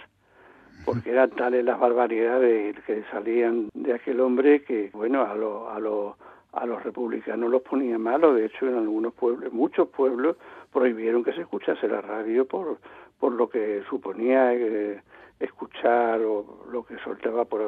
porque 0.83 1.11
eran 1.11 1.31
tales 1.31 1.63
las 1.63 1.79
barbaridades 1.79 2.75
que 2.85 3.03
salían 3.11 3.69
de 3.73 3.93
aquel 3.93 4.19
hombre 4.19 4.63
que, 4.63 4.89
bueno, 4.93 5.23
a, 5.23 5.33
lo, 5.35 5.69
a, 5.69 5.79
lo, 5.79 6.17
a 6.51 6.65
los 6.65 6.83
republicanos 6.83 7.49
los 7.49 7.61
ponía 7.61 7.97
malos. 7.97 8.35
De 8.35 8.45
hecho, 8.45 8.67
en 8.67 8.75
algunos 8.75 9.13
pueblos, 9.13 9.53
muchos 9.53 9.87
pueblos, 9.89 10.37
prohibieron 10.73 11.23
que 11.23 11.33
se 11.33 11.41
escuchase 11.41 11.87
la 11.87 12.01
radio 12.01 12.45
por, 12.45 12.77
por 13.19 13.31
lo 13.31 13.49
que 13.49 13.81
suponía 13.89 14.53
eh, 14.53 15.01
escuchar 15.39 16.21
o 16.21 16.65
lo 16.71 16.83
que 16.85 16.97
soltaba 16.99 17.45
por, 17.45 17.61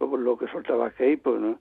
lo 0.00 0.38
que 0.38 0.48
soltaba 0.48 0.90
Keipo, 0.90 1.32
¿no? 1.32 1.58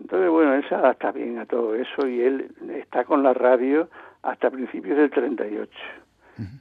Entonces, 0.00 0.30
bueno, 0.30 0.54
él 0.54 0.68
se 0.68 0.74
adapta 0.74 1.12
bien 1.12 1.38
a 1.38 1.46
todo 1.46 1.74
eso 1.74 2.06
y 2.06 2.20
él 2.20 2.50
está 2.70 3.04
con 3.04 3.22
la 3.22 3.32
radio 3.32 3.88
hasta 4.22 4.50
principios 4.50 4.96
del 4.96 5.10
38, 5.10 5.70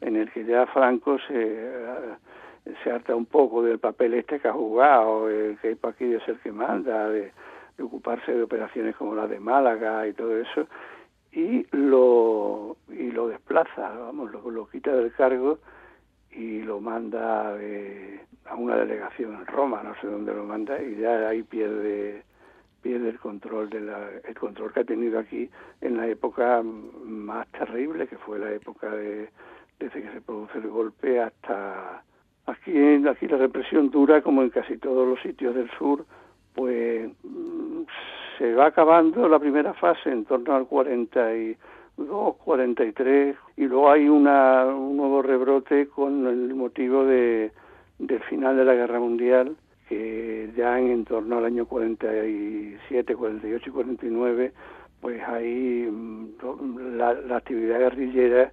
en 0.01 0.15
el 0.15 0.31
que 0.31 0.45
ya 0.45 0.65
Franco 0.67 1.17
se 1.27 1.71
se 2.83 2.91
harta 2.91 3.15
un 3.15 3.25
poco 3.25 3.61
del 3.61 3.79
papel 3.79 4.13
este 4.13 4.39
que 4.39 4.47
ha 4.47 4.53
jugado, 4.53 5.29
el 5.29 5.57
que 5.59 5.69
hay 5.69 5.75
para 5.75 5.93
aquí 5.93 6.05
de 6.05 6.19
ser 6.21 6.37
que 6.37 6.51
manda, 6.51 7.09
de, 7.09 7.31
ocuparse 7.81 8.33
de 8.33 8.43
operaciones 8.43 8.95
como 8.95 9.15
la 9.15 9.27
de 9.27 9.39
Málaga 9.39 10.07
y 10.07 10.13
todo 10.13 10.37
eso, 10.37 10.67
y 11.31 11.65
lo, 11.75 12.77
y 12.89 13.11
lo 13.11 13.27
desplaza, 13.27 13.89
vamos, 13.89 14.31
lo, 14.31 14.49
lo 14.49 14.69
quita 14.69 14.95
del 14.95 15.11
cargo 15.13 15.59
y 16.31 16.61
lo 16.61 16.79
manda 16.79 17.55
a 18.45 18.55
una 18.55 18.75
delegación 18.77 19.35
en 19.35 19.45
Roma, 19.47 19.81
no 19.83 19.95
sé 19.99 20.07
dónde 20.07 20.33
lo 20.33 20.45
manda, 20.45 20.81
y 20.81 20.95
ya 20.97 21.27
ahí 21.27 21.43
pierde 21.43 22.23
pierde 22.83 23.09
el 23.09 23.19
control 23.19 23.69
de 23.69 23.81
la, 23.81 24.09
el 24.27 24.35
control 24.35 24.71
que 24.73 24.81
ha 24.81 24.83
tenido 24.83 25.17
aquí 25.17 25.49
en 25.81 25.97
la 25.97 26.07
época 26.07 26.61
más 26.61 27.47
terrible 27.47 28.07
que 28.07 28.17
fue 28.17 28.37
la 28.37 28.51
época 28.51 28.91
de 28.91 29.29
desde 29.79 30.01
que 30.03 30.11
se 30.11 30.21
produce 30.21 30.59
el 30.59 30.67
golpe 30.67 31.19
hasta 31.19 32.03
Aquí, 32.45 32.73
aquí 33.07 33.27
la 33.27 33.37
represión 33.37 33.89
dura, 33.89 34.21
como 34.21 34.41
en 34.41 34.49
casi 34.49 34.77
todos 34.77 35.07
los 35.07 35.21
sitios 35.21 35.55
del 35.55 35.69
sur, 35.77 36.05
pues 36.53 37.09
mm, 37.23 37.83
se 38.37 38.53
va 38.53 38.65
acabando 38.67 39.29
la 39.29 39.39
primera 39.39 39.73
fase 39.73 40.11
en 40.11 40.25
torno 40.25 40.53
al 40.53 40.67
42, 40.67 42.35
43, 42.35 43.37
y 43.55 43.63
luego 43.65 43.89
hay 43.89 44.09
una, 44.09 44.65
un 44.65 44.97
nuevo 44.97 45.21
rebrote 45.21 45.87
con 45.87 46.27
el 46.27 46.53
motivo 46.53 47.05
de, 47.05 47.53
del 47.99 48.21
final 48.23 48.57
de 48.57 48.65
la 48.65 48.73
Guerra 48.73 48.99
Mundial, 48.99 49.55
que 49.87 50.51
ya 50.55 50.79
en, 50.79 50.91
en 50.91 51.05
torno 51.05 51.37
al 51.37 51.45
año 51.45 51.65
47, 51.65 53.15
48 53.15 53.69
y 53.69 53.71
49 53.71 54.53
pues 55.03 55.21
ahí 55.27 55.85
mm, 55.91 56.97
la, 56.97 57.13
la 57.13 57.37
actividad 57.37 57.77
guerrillera 57.77 58.51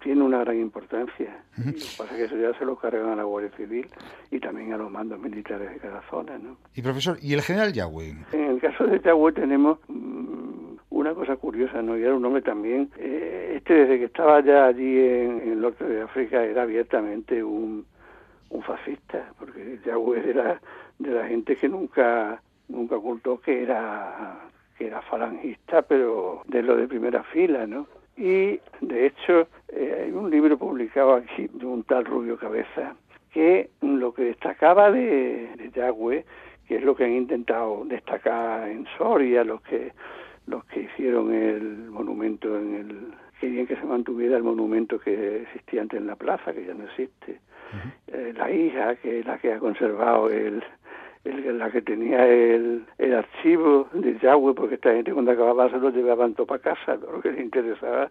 tiene 0.00 0.22
una 0.22 0.38
gran 0.38 0.58
importancia. 0.58 1.44
Lo 1.56 1.72
que 1.72 1.78
pasa 1.98 2.04
es 2.04 2.16
que 2.16 2.24
eso 2.24 2.36
ya 2.36 2.58
se 2.58 2.64
lo 2.64 2.76
cargan 2.76 3.10
a 3.10 3.16
la 3.16 3.24
Guardia 3.24 3.50
Civil 3.56 3.86
y 4.30 4.40
también 4.40 4.72
a 4.72 4.78
los 4.78 4.90
mandos 4.90 5.18
militares 5.20 5.70
de 5.70 5.78
cada 5.78 6.02
zona. 6.08 6.38
¿no? 6.38 6.56
Y 6.74 6.82
profesor, 6.82 7.18
¿y 7.20 7.34
el 7.34 7.42
general 7.42 7.72
Yagüe? 7.72 8.14
En 8.32 8.44
el 8.44 8.60
caso 8.60 8.86
de 8.86 9.00
Yagüe 9.00 9.32
tenemos 9.32 9.78
mm, 9.88 10.76
una 10.90 11.14
cosa 11.14 11.36
curiosa, 11.36 11.82
¿no? 11.82 11.98
Y 11.98 12.02
era 12.02 12.14
un 12.14 12.24
hombre 12.24 12.42
también, 12.42 12.90
eh, 12.96 13.54
este 13.56 13.74
desde 13.74 13.98
que 13.98 14.04
estaba 14.06 14.40
ya 14.42 14.66
allí 14.66 14.98
en, 14.98 15.52
el 15.52 15.60
norte 15.60 15.84
de 15.84 16.02
África 16.02 16.42
era 16.42 16.62
abiertamente 16.62 17.42
un, 17.42 17.84
un 18.50 18.62
fascista, 18.62 19.32
porque 19.38 19.78
Yagüe 19.84 20.28
era 20.28 20.60
de 20.98 21.10
la 21.10 21.26
gente 21.26 21.56
que 21.56 21.68
nunca 21.68 22.40
nunca 22.68 22.96
ocultó 22.96 23.40
que 23.40 23.62
era 23.62 24.38
que 24.76 24.86
era 24.86 25.02
falangista, 25.02 25.82
pero 25.82 26.42
de 26.46 26.62
lo 26.62 26.76
de 26.76 26.88
primera 26.88 27.22
fila, 27.24 27.66
¿no? 27.66 27.86
Y 28.16 28.60
de 28.80 29.06
hecho 29.06 29.48
eh, 29.68 30.04
hay 30.04 30.12
un 30.12 30.30
libro 30.30 30.56
publicado 30.58 31.14
aquí 31.14 31.48
de 31.52 31.66
un 31.66 31.84
tal 31.84 32.04
Rubio 32.04 32.36
Cabeza 32.36 32.94
que 33.32 33.70
lo 33.80 34.12
que 34.12 34.24
destacaba 34.24 34.90
de, 34.90 35.50
de 35.56 36.24
que 36.66 36.76
es 36.76 36.84
lo 36.84 36.94
que 36.94 37.04
han 37.04 37.12
intentado 37.12 37.84
destacar 37.84 38.68
en 38.68 38.86
Soria, 38.96 39.44
los 39.44 39.60
que 39.62 39.92
los 40.46 40.64
que 40.64 40.80
hicieron 40.80 41.32
el 41.32 41.90
monumento 41.90 42.58
en 42.58 42.74
el 42.74 43.14
querían 43.40 43.66
que 43.66 43.76
se 43.76 43.84
mantuviera 43.84 44.36
el 44.36 44.42
monumento 44.42 44.98
que 44.98 45.42
existía 45.42 45.82
antes 45.82 46.00
en 46.00 46.06
la 46.06 46.16
plaza, 46.16 46.52
que 46.52 46.64
ya 46.64 46.74
no 46.74 46.84
existe. 46.84 47.40
Eh, 48.08 48.32
la 48.36 48.50
hija, 48.50 48.96
que 48.96 49.20
es 49.20 49.26
la 49.26 49.38
que 49.38 49.52
ha 49.52 49.58
conservado 49.58 50.28
el, 50.28 50.62
el, 51.24 51.58
la 51.58 51.70
que 51.70 51.82
tenía 51.82 52.26
el, 52.26 52.84
el 52.98 53.14
archivo 53.14 53.88
de 53.92 54.18
Yahweh, 54.18 54.54
porque 54.54 54.74
esta 54.74 54.92
gente 54.92 55.12
cuando 55.12 55.30
acababa 55.30 55.70
se 55.70 55.78
lo 55.78 55.90
llevaban 55.90 56.34
todo 56.34 56.46
para 56.46 56.62
casa, 56.62 56.98
todo 56.98 57.12
lo 57.12 57.20
que 57.20 57.32
les 57.32 57.40
interesaba 57.40 58.10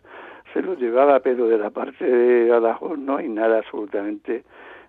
se 0.53 0.61
lo 0.61 0.75
llevaba, 0.75 1.19
pero 1.19 1.47
de 1.47 1.57
la 1.57 1.69
parte 1.69 2.03
de 2.05 2.49
Badajoz 2.49 2.97
no 2.97 3.17
hay 3.17 3.27
nada 3.27 3.59
absolutamente 3.59 4.43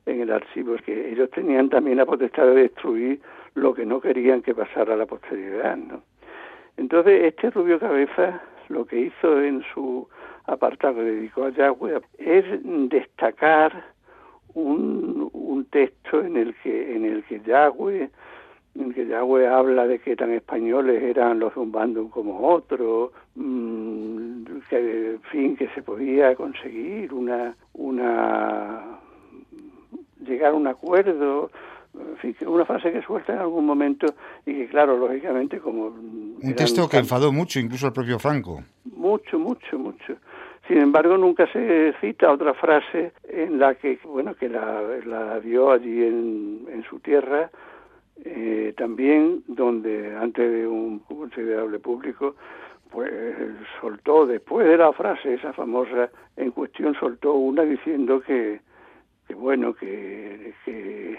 en 0.06 0.20
el 0.20 0.32
archivo, 0.32 0.74
es 0.74 0.82
que 0.82 1.10
ellos 1.10 1.30
tenían 1.30 1.68
también 1.68 1.98
la 1.98 2.06
potestad 2.06 2.46
de 2.46 2.54
destruir 2.54 3.20
lo 3.54 3.74
que 3.74 3.84
no 3.84 4.00
querían 4.00 4.40
que 4.40 4.54
pasara 4.54 4.94
a 4.94 4.96
la 4.96 5.06
posteridad, 5.06 5.76
¿no? 5.76 6.02
Entonces, 6.76 7.24
este 7.24 7.50
Rubio 7.50 7.78
Cabeza 7.78 8.40
lo 8.68 8.86
que 8.86 9.00
hizo 9.00 9.42
en 9.42 9.62
su 9.74 10.08
apartado 10.46 10.96
que 10.96 11.02
dedicó 11.02 11.44
a 11.44 11.50
Yahweh 11.50 12.00
es 12.18 12.44
destacar 12.88 13.84
un, 14.54 15.28
un 15.32 15.64
texto 15.66 16.22
en 16.22 16.36
el 16.36 16.54
que 16.56 16.96
en 16.96 17.04
el 17.04 17.24
que 17.24 17.40
Yahweh 17.40 18.10
en 18.78 18.94
que 18.94 19.06
Yahweh 19.06 19.48
habla 19.48 19.86
de 19.86 19.98
que 19.98 20.16
tan 20.16 20.32
españoles 20.32 21.02
eran 21.02 21.40
los 21.40 21.54
de 21.54 21.60
un 21.60 21.72
bando 21.72 22.08
como 22.08 22.48
otro, 22.48 23.12
mmm, 23.34 24.44
que 24.68 25.10
en 25.12 25.20
fin 25.22 25.56
que 25.56 25.68
se 25.68 25.82
podía 25.82 26.34
conseguir 26.34 27.12
una 27.12 27.54
una 27.74 28.98
llegar 30.24 30.52
a 30.52 30.54
un 30.54 30.66
acuerdo 30.66 31.50
en 31.94 32.16
fin, 32.18 32.48
una 32.48 32.64
frase 32.64 32.92
que 32.92 33.02
suelta 33.02 33.32
en 33.32 33.40
algún 33.40 33.66
momento 33.66 34.06
y 34.46 34.54
que 34.54 34.68
claro, 34.68 34.96
lógicamente 34.96 35.58
como... 35.58 35.86
Un 35.86 36.54
texto 36.56 36.88
que 36.88 36.98
enfadó 36.98 37.32
mucho, 37.32 37.58
incluso 37.58 37.86
al 37.86 37.92
propio 37.92 38.18
Franco. 38.18 38.62
Mucho, 38.96 39.38
mucho, 39.38 39.78
mucho. 39.78 40.14
Sin 40.68 40.78
embargo, 40.78 41.16
nunca 41.16 41.46
se 41.52 41.94
cita 42.00 42.30
otra 42.30 42.54
frase 42.54 43.12
en 43.24 43.58
la 43.58 43.74
que, 43.74 43.98
bueno, 44.04 44.34
que 44.34 44.48
la, 44.48 44.82
la 45.04 45.40
dio 45.40 45.72
allí 45.72 46.04
en, 46.04 46.84
su 46.88 47.00
tierra, 47.00 47.50
eh, 48.24 48.72
también 48.76 49.42
donde 49.46 50.16
antes 50.16 50.50
de 50.50 50.66
un 50.66 51.00
considerable 51.00 51.78
público, 51.78 52.36
pues 52.90 53.12
soltó, 53.80 54.26
después 54.26 54.66
de 54.66 54.76
la 54.76 54.92
frase 54.92 55.34
esa 55.34 55.52
famosa 55.52 56.10
en 56.36 56.50
cuestión, 56.50 56.94
soltó 56.94 57.34
una 57.34 57.62
diciendo 57.62 58.20
que, 58.20 58.60
que 59.28 59.34
bueno, 59.34 59.74
que, 59.74 60.54
que 60.64 61.18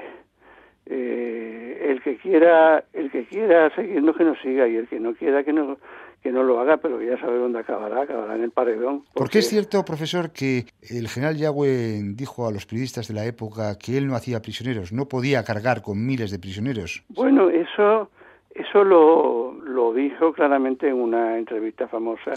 eh, 0.87 1.87
el 1.89 2.01
que 2.01 2.17
quiera 2.17 2.83
el 2.93 3.11
que 3.11 3.25
quiera 3.25 3.73
seguirnos 3.75 4.17
que 4.17 4.23
nos 4.23 4.39
siga 4.39 4.67
y 4.67 4.75
el 4.75 4.87
que 4.87 4.99
no 4.99 5.13
quiera 5.13 5.43
que 5.43 5.53
no 5.53 5.77
que 6.21 6.31
no 6.31 6.43
lo 6.43 6.59
haga, 6.59 6.77
pero 6.77 7.01
ya 7.01 7.19
sabe 7.19 7.37
dónde 7.37 7.59
acabará, 7.59 8.03
acabará 8.03 8.35
en 8.35 8.43
el 8.43 8.51
paredón. 8.51 9.03
Porque... 9.13 9.33
qué 9.33 9.39
es 9.39 9.49
cierto, 9.49 9.83
profesor, 9.83 10.31
que 10.31 10.65
el 10.89 11.07
general 11.07 11.35
Yagüe 11.35 12.01
dijo 12.15 12.47
a 12.47 12.51
los 12.51 12.65
periodistas 12.65 13.07
de 13.07 13.13
la 13.15 13.25
época 13.25 13.77
que 13.77 13.97
él 13.97 14.07
no 14.07 14.15
hacía 14.15 14.41
prisioneros, 14.41 14.91
no 14.93 15.05
podía 15.07 15.43
cargar 15.43 15.81
con 15.81 16.05
miles 16.05 16.31
de 16.31 16.39
prisioneros? 16.39 17.03
Bueno, 17.09 17.49
eso, 17.49 18.11
eso 18.53 18.83
lo, 18.83 19.53
lo 19.63 19.93
dijo 19.93 20.31
claramente 20.33 20.87
en 20.87 20.95
una 20.95 21.37
entrevista 21.37 21.87
famosa, 21.87 22.33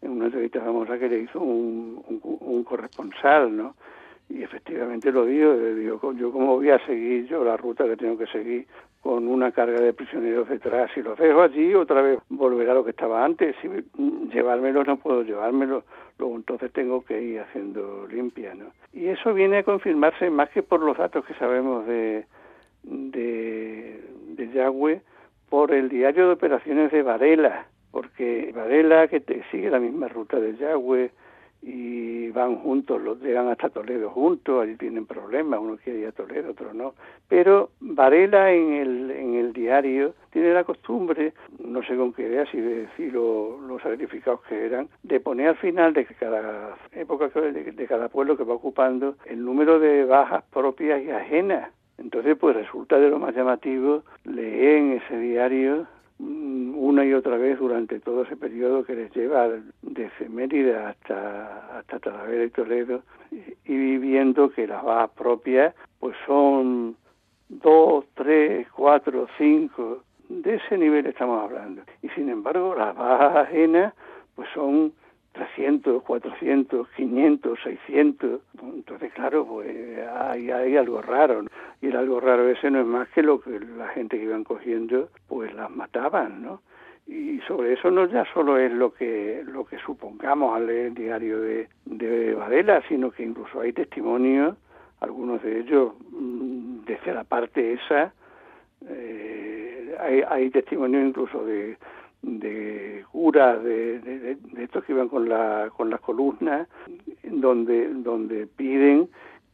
en 0.00 0.12
una 0.12 0.26
entrevista 0.26 0.60
famosa 0.60 0.98
que 0.98 1.08
le 1.08 1.20
hizo 1.20 1.40
un, 1.40 2.02
un, 2.08 2.38
un 2.40 2.64
corresponsal, 2.64 3.54
¿no? 3.54 3.74
y 4.30 4.44
efectivamente 4.44 5.10
lo 5.10 5.26
digo, 5.26 5.54
digo, 5.56 6.12
yo 6.12 6.30
cómo 6.30 6.56
voy 6.56 6.70
a 6.70 6.78
seguir 6.86 7.26
yo 7.26 7.44
la 7.44 7.56
ruta 7.56 7.84
que 7.84 7.96
tengo 7.96 8.16
que 8.16 8.26
seguir 8.28 8.66
con 9.00 9.28
una 9.28 9.50
carga 9.52 9.80
de 9.80 9.92
prisioneros 9.94 10.48
detrás, 10.48 10.90
si 10.94 11.02
los 11.02 11.18
dejo 11.18 11.40
allí 11.40 11.74
otra 11.74 12.02
vez 12.02 12.18
volverá 12.28 12.72
a 12.72 12.74
lo 12.74 12.84
que 12.84 12.90
estaba 12.90 13.24
antes, 13.24 13.56
si 13.62 13.68
llevármelo 14.32 14.84
no 14.84 14.98
puedo 14.98 15.22
llevármelo, 15.22 15.84
luego 16.18 16.36
entonces 16.36 16.70
tengo 16.72 17.02
que 17.04 17.20
ir 17.20 17.40
haciendo 17.40 18.06
limpia. 18.08 18.54
Y 18.92 19.06
eso 19.06 19.32
viene 19.32 19.58
a 19.58 19.62
confirmarse 19.62 20.28
más 20.28 20.50
que 20.50 20.62
por 20.62 20.80
los 20.80 20.98
datos 20.98 21.24
que 21.24 21.34
sabemos 21.34 21.86
de 21.86 22.26
de, 22.82 24.02
de 24.36 25.00
por 25.48 25.72
el 25.72 25.88
diario 25.88 26.26
de 26.26 26.32
operaciones 26.34 26.92
de 26.92 27.02
Varela, 27.02 27.66
porque 27.90 28.52
Varela, 28.54 29.08
que 29.08 29.20
te 29.20 29.42
sigue 29.50 29.70
la 29.70 29.80
misma 29.80 30.08
ruta 30.08 30.38
de 30.38 30.56
Yagüe, 30.56 31.10
y 31.62 32.30
van 32.30 32.56
juntos, 32.56 33.00
los 33.02 33.20
llegan 33.20 33.48
hasta 33.48 33.68
Toledo 33.68 34.10
juntos, 34.10 34.62
allí 34.62 34.76
tienen 34.76 35.06
problemas, 35.06 35.60
uno 35.60 35.76
quiere 35.76 36.00
ir 36.00 36.06
a 36.06 36.12
Toledo, 36.12 36.50
otro 36.50 36.72
no. 36.72 36.94
Pero 37.28 37.70
Varela 37.80 38.52
en 38.52 38.72
el, 38.72 39.10
en 39.10 39.34
el 39.34 39.52
diario 39.52 40.14
tiene 40.30 40.54
la 40.54 40.64
costumbre, 40.64 41.34
no 41.58 41.82
sé 41.82 41.96
con 41.96 42.12
qué 42.12 42.22
idea, 42.22 42.46
si 42.46 42.60
de 42.60 42.86
decir 42.86 43.12
los 43.12 43.82
sacrificados 43.82 44.42
que 44.42 44.64
eran, 44.64 44.88
de 45.02 45.20
poner 45.20 45.48
al 45.48 45.56
final 45.56 45.92
de 45.92 46.06
cada 46.06 46.76
época, 46.92 47.28
de, 47.28 47.72
de 47.72 47.86
cada 47.86 48.08
pueblo 48.08 48.36
que 48.36 48.44
va 48.44 48.54
ocupando, 48.54 49.16
el 49.26 49.44
número 49.44 49.78
de 49.78 50.04
bajas 50.04 50.44
propias 50.52 51.02
y 51.02 51.10
ajenas. 51.10 51.70
Entonces, 51.98 52.36
pues 52.38 52.56
resulta 52.56 52.98
de 52.98 53.10
lo 53.10 53.18
más 53.18 53.34
llamativo 53.34 54.02
leer 54.24 54.78
en 54.78 54.92
ese 54.92 55.18
diario 55.18 55.86
una 56.20 57.04
y 57.04 57.14
otra 57.14 57.36
vez 57.36 57.58
durante 57.58 58.00
todo 58.00 58.22
ese 58.22 58.36
periodo 58.36 58.84
que 58.84 58.94
les 58.94 59.14
lleva 59.14 59.48
desde 59.82 60.28
Mérida 60.28 60.90
hasta, 60.90 61.78
hasta 61.78 61.98
Talavera 61.98 62.44
y 62.44 62.50
Toledo 62.50 63.02
y, 63.64 63.96
viendo 63.98 64.50
que 64.50 64.66
las 64.66 64.82
bajas 64.82 65.10
propias 65.10 65.74
pues 65.98 66.16
son 66.26 66.96
dos, 67.48 68.04
tres, 68.14 68.66
cuatro, 68.72 69.28
cinco, 69.38 70.02
de 70.28 70.56
ese 70.56 70.78
nivel 70.78 71.06
estamos 71.06 71.42
hablando. 71.42 71.82
Y 72.02 72.08
sin 72.10 72.28
embargo 72.28 72.74
las 72.74 72.94
bajas 72.94 73.48
ajenas 73.48 73.94
pues 74.34 74.48
son 74.54 74.92
300, 75.40 76.02
400, 76.02 76.88
500, 76.96 77.58
600. 77.62 78.40
Entonces, 78.62 79.10
claro, 79.14 79.46
pues 79.46 79.68
hay, 80.06 80.50
hay 80.50 80.76
algo 80.76 81.00
raro. 81.00 81.44
Y 81.80 81.86
el 81.86 81.96
algo 81.96 82.20
raro 82.20 82.46
ese 82.48 82.70
no 82.70 82.80
es 82.80 82.86
más 82.86 83.08
que 83.08 83.22
lo 83.22 83.40
que 83.40 83.58
la 83.58 83.88
gente 83.88 84.18
que 84.18 84.24
iban 84.24 84.44
cogiendo, 84.44 85.08
pues 85.28 85.54
las 85.54 85.70
mataban, 85.70 86.42
¿no? 86.42 86.60
Y 87.06 87.40
sobre 87.48 87.72
eso 87.72 87.90
no 87.90 88.04
ya 88.06 88.24
solo 88.34 88.58
es 88.58 88.70
lo 88.70 88.92
que 88.92 89.42
lo 89.46 89.64
que 89.64 89.78
supongamos 89.78 90.54
al 90.54 90.66
leer 90.66 90.86
el 90.88 90.94
diario 90.94 91.40
de, 91.40 91.68
de 91.86 92.34
Varela, 92.34 92.82
sino 92.86 93.10
que 93.10 93.22
incluso 93.22 93.62
hay 93.62 93.72
testimonios, 93.72 94.56
algunos 95.00 95.42
de 95.42 95.60
ellos 95.60 95.94
mm, 96.10 96.84
desde 96.84 97.14
la 97.14 97.24
parte 97.24 97.72
esa, 97.72 98.12
eh, 98.86 99.96
hay, 99.98 100.22
hay 100.28 100.50
testimonios 100.50 101.02
incluso 101.02 101.44
de 101.46 101.78
de 102.22 103.04
curas 103.10 103.62
de, 103.62 103.98
de, 104.00 104.18
de, 104.36 104.64
estos 104.64 104.84
que 104.84 104.92
iban 104.92 105.08
con 105.08 105.28
la 105.28 105.70
con 105.74 105.88
las 105.88 106.00
columnas 106.00 106.68
donde 107.22 107.88
donde 107.94 108.46
piden 108.46 109.08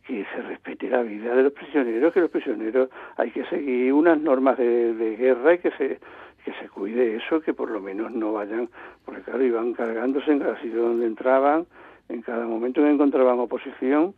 que 0.04 0.24
se 0.34 0.42
respete 0.42 0.88
la 0.88 1.02
vida 1.02 1.34
de 1.34 1.44
los 1.44 1.52
prisioneros 1.52 2.12
que 2.12 2.20
los 2.20 2.30
prisioneros 2.30 2.90
hay 3.16 3.30
que 3.30 3.44
seguir 3.46 3.92
unas 3.92 4.20
normas 4.20 4.58
de, 4.58 4.94
de 4.94 5.16
guerra 5.16 5.54
y 5.54 5.58
que 5.58 5.70
se 5.72 6.00
que 6.44 6.52
se 6.60 6.68
cuide 6.68 7.16
eso 7.16 7.40
que 7.40 7.54
por 7.54 7.70
lo 7.70 7.80
menos 7.80 8.10
no 8.12 8.32
vayan 8.32 8.68
porque 9.04 9.22
claro 9.22 9.44
iban 9.44 9.72
cargándose 9.72 10.32
en 10.32 10.40
cada 10.40 10.60
sitio 10.60 10.82
donde 10.82 11.06
entraban 11.06 11.66
en 12.08 12.22
cada 12.22 12.46
momento 12.46 12.82
que 12.82 12.90
encontraban 12.90 13.38
oposición 13.38 14.14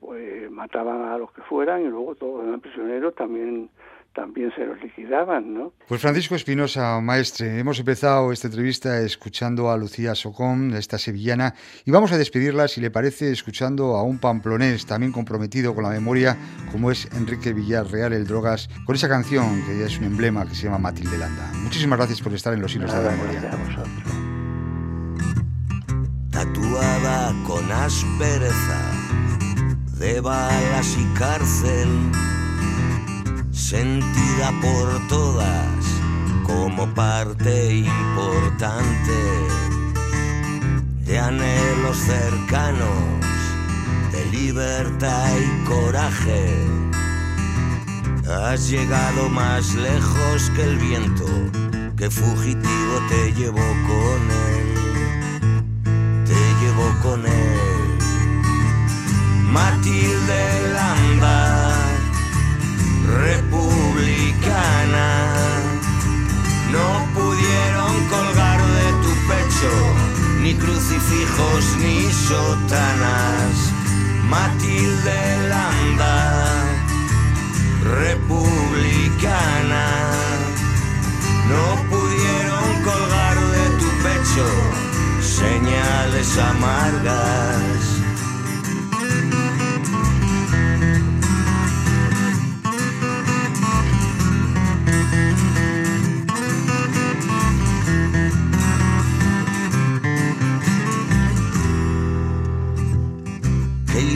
pues 0.00 0.50
mataban 0.50 1.02
a 1.02 1.18
los 1.18 1.30
que 1.32 1.42
fueran 1.42 1.82
y 1.82 1.88
luego 1.88 2.14
todos 2.14 2.46
los 2.46 2.60
prisioneros 2.60 3.14
también 3.14 3.68
también 4.14 4.52
se 4.54 4.64
los 4.64 4.80
liquidaban, 4.82 5.54
¿no? 5.54 5.72
Pues 5.86 6.00
Francisco 6.00 6.34
Espinosa, 6.34 7.00
maestre, 7.00 7.58
hemos 7.58 7.78
empezado 7.78 8.32
esta 8.32 8.48
entrevista 8.48 9.00
escuchando 9.00 9.70
a 9.70 9.76
Lucía 9.76 10.14
Socón, 10.14 10.74
esta 10.74 10.98
sevillana, 10.98 11.54
y 11.84 11.90
vamos 11.90 12.12
a 12.12 12.18
despedirla, 12.18 12.68
si 12.68 12.80
le 12.80 12.90
parece, 12.90 13.30
escuchando 13.30 13.96
a 13.96 14.02
un 14.02 14.18
pamplonés 14.18 14.86
también 14.86 15.12
comprometido 15.12 15.74
con 15.74 15.84
la 15.84 15.90
memoria, 15.90 16.36
como 16.72 16.90
es 16.90 17.08
Enrique 17.14 17.52
Villarreal, 17.52 18.12
el 18.12 18.26
Drogas, 18.26 18.68
con 18.84 18.96
esa 18.96 19.08
canción 19.08 19.62
que 19.66 19.78
ya 19.78 19.86
es 19.86 19.98
un 19.98 20.04
emblema 20.04 20.46
que 20.46 20.54
se 20.54 20.64
llama 20.64 20.78
Matilde 20.78 21.16
Landa. 21.16 21.52
Muchísimas 21.62 21.98
gracias 21.98 22.20
por 22.20 22.32
estar 22.34 22.52
en 22.52 22.60
los 22.60 22.74
hilos 22.74 22.92
de 22.92 23.02
la 23.02 23.10
memoria. 23.10 23.50
Tatuada 26.30 27.34
con 27.46 27.70
aspereza 27.70 28.90
de 29.98 30.20
balas 30.20 30.96
y 30.98 31.18
cárcel 31.18 31.88
sentida 33.60 34.52
por 34.62 35.06
todas 35.08 35.68
como 36.44 36.88
parte 36.94 37.76
importante 37.76 39.18
de 41.04 41.18
anhelos 41.18 41.96
cercanos, 41.98 43.20
de 44.12 44.24
libertad 44.36 45.28
y 45.38 45.64
coraje. 45.64 46.66
Has 48.28 48.68
llegado 48.70 49.28
más 49.28 49.74
lejos 49.74 50.50
que 50.56 50.62
el 50.62 50.76
viento 50.78 51.26
que 51.96 52.10
fugitivo 52.10 52.94
te 53.08 53.32
llevó 53.34 53.68
con 53.90 54.20
él, 54.48 54.68
te 56.24 56.40
llevó 56.60 56.88
con 57.02 57.26
él. 57.26 57.98
Matilde 59.52 60.49
ni 70.50 70.56
crucifijos 70.56 71.64
ni 71.78 72.12
sotanas. 72.12 73.56
Matilde 74.28 75.20
Landa, 75.48 76.16
republicana. 78.00 79.86
No 81.50 81.64
pudieron 81.90 82.68
colgar 82.82 83.36
de 83.56 83.64
tu 83.80 83.88
pecho 84.04 84.48
señales 85.20 86.30
amargas 86.38 87.79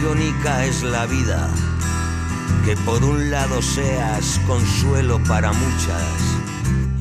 irónica 0.05 0.67
es 0.67 0.83
la 0.83 1.07
vida, 1.07 1.49
que 2.67 2.77
por 2.85 3.03
un 3.03 3.31
lado 3.31 3.63
seas 3.63 4.39
consuelo 4.47 5.19
para 5.25 5.51
muchas 5.51 6.13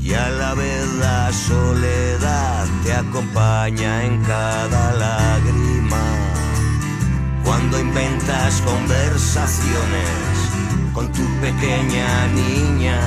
y 0.01 0.13
a 0.13 0.29
la 0.29 0.53
vez 0.53 0.85
la 0.99 1.31
soledad 1.33 2.65
te 2.83 2.93
acompaña 2.93 4.05
en 4.05 4.23
cada 4.23 4.93
lágrima. 4.93 6.03
Cuando 7.43 7.77
inventas 7.77 8.61
conversaciones 8.61 10.09
con 10.93 11.11
tu 11.11 11.25
pequeña 11.41 12.27
niña, 12.27 12.99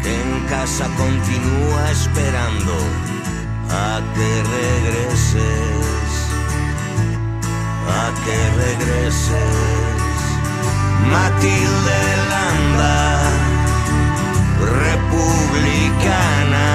que 0.00 0.14
en 0.22 0.46
casa 0.48 0.88
continúa 0.96 1.90
esperando 1.90 2.74
a 3.68 4.00
que 4.14 4.42
regreses 4.58 6.01
pa' 7.92 8.12
que 8.24 8.38
regreses. 8.64 10.20
Matilde 11.14 12.00
Landa, 12.32 13.00
republicana, 14.86 16.68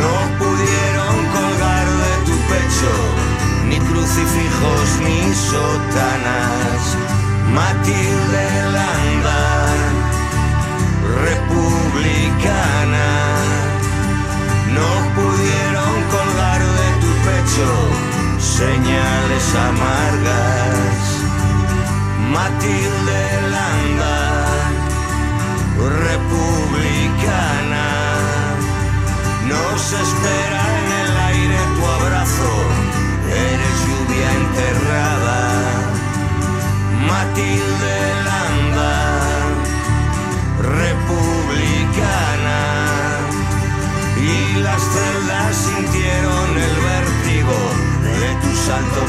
no 0.00 0.12
pudieron 0.40 1.16
colgar 1.34 1.86
de 2.02 2.12
tu 2.26 2.36
pecho 2.50 2.94
ni 3.68 3.78
crucifijos 3.88 4.86
ni 5.06 5.20
sotanas. 5.50 6.82
Matilde 7.58 8.46
Landa, 8.76 9.42
republicana. 11.26 12.69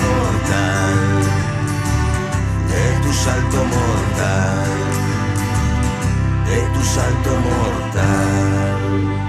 mortal, 0.06 1.00
de 2.72 2.84
tu 3.04 3.12
salto 3.14 3.60
mortal, 3.76 4.70
de 6.48 6.60
tu 6.74 6.82
salto 6.94 7.32
mortal. 7.50 9.21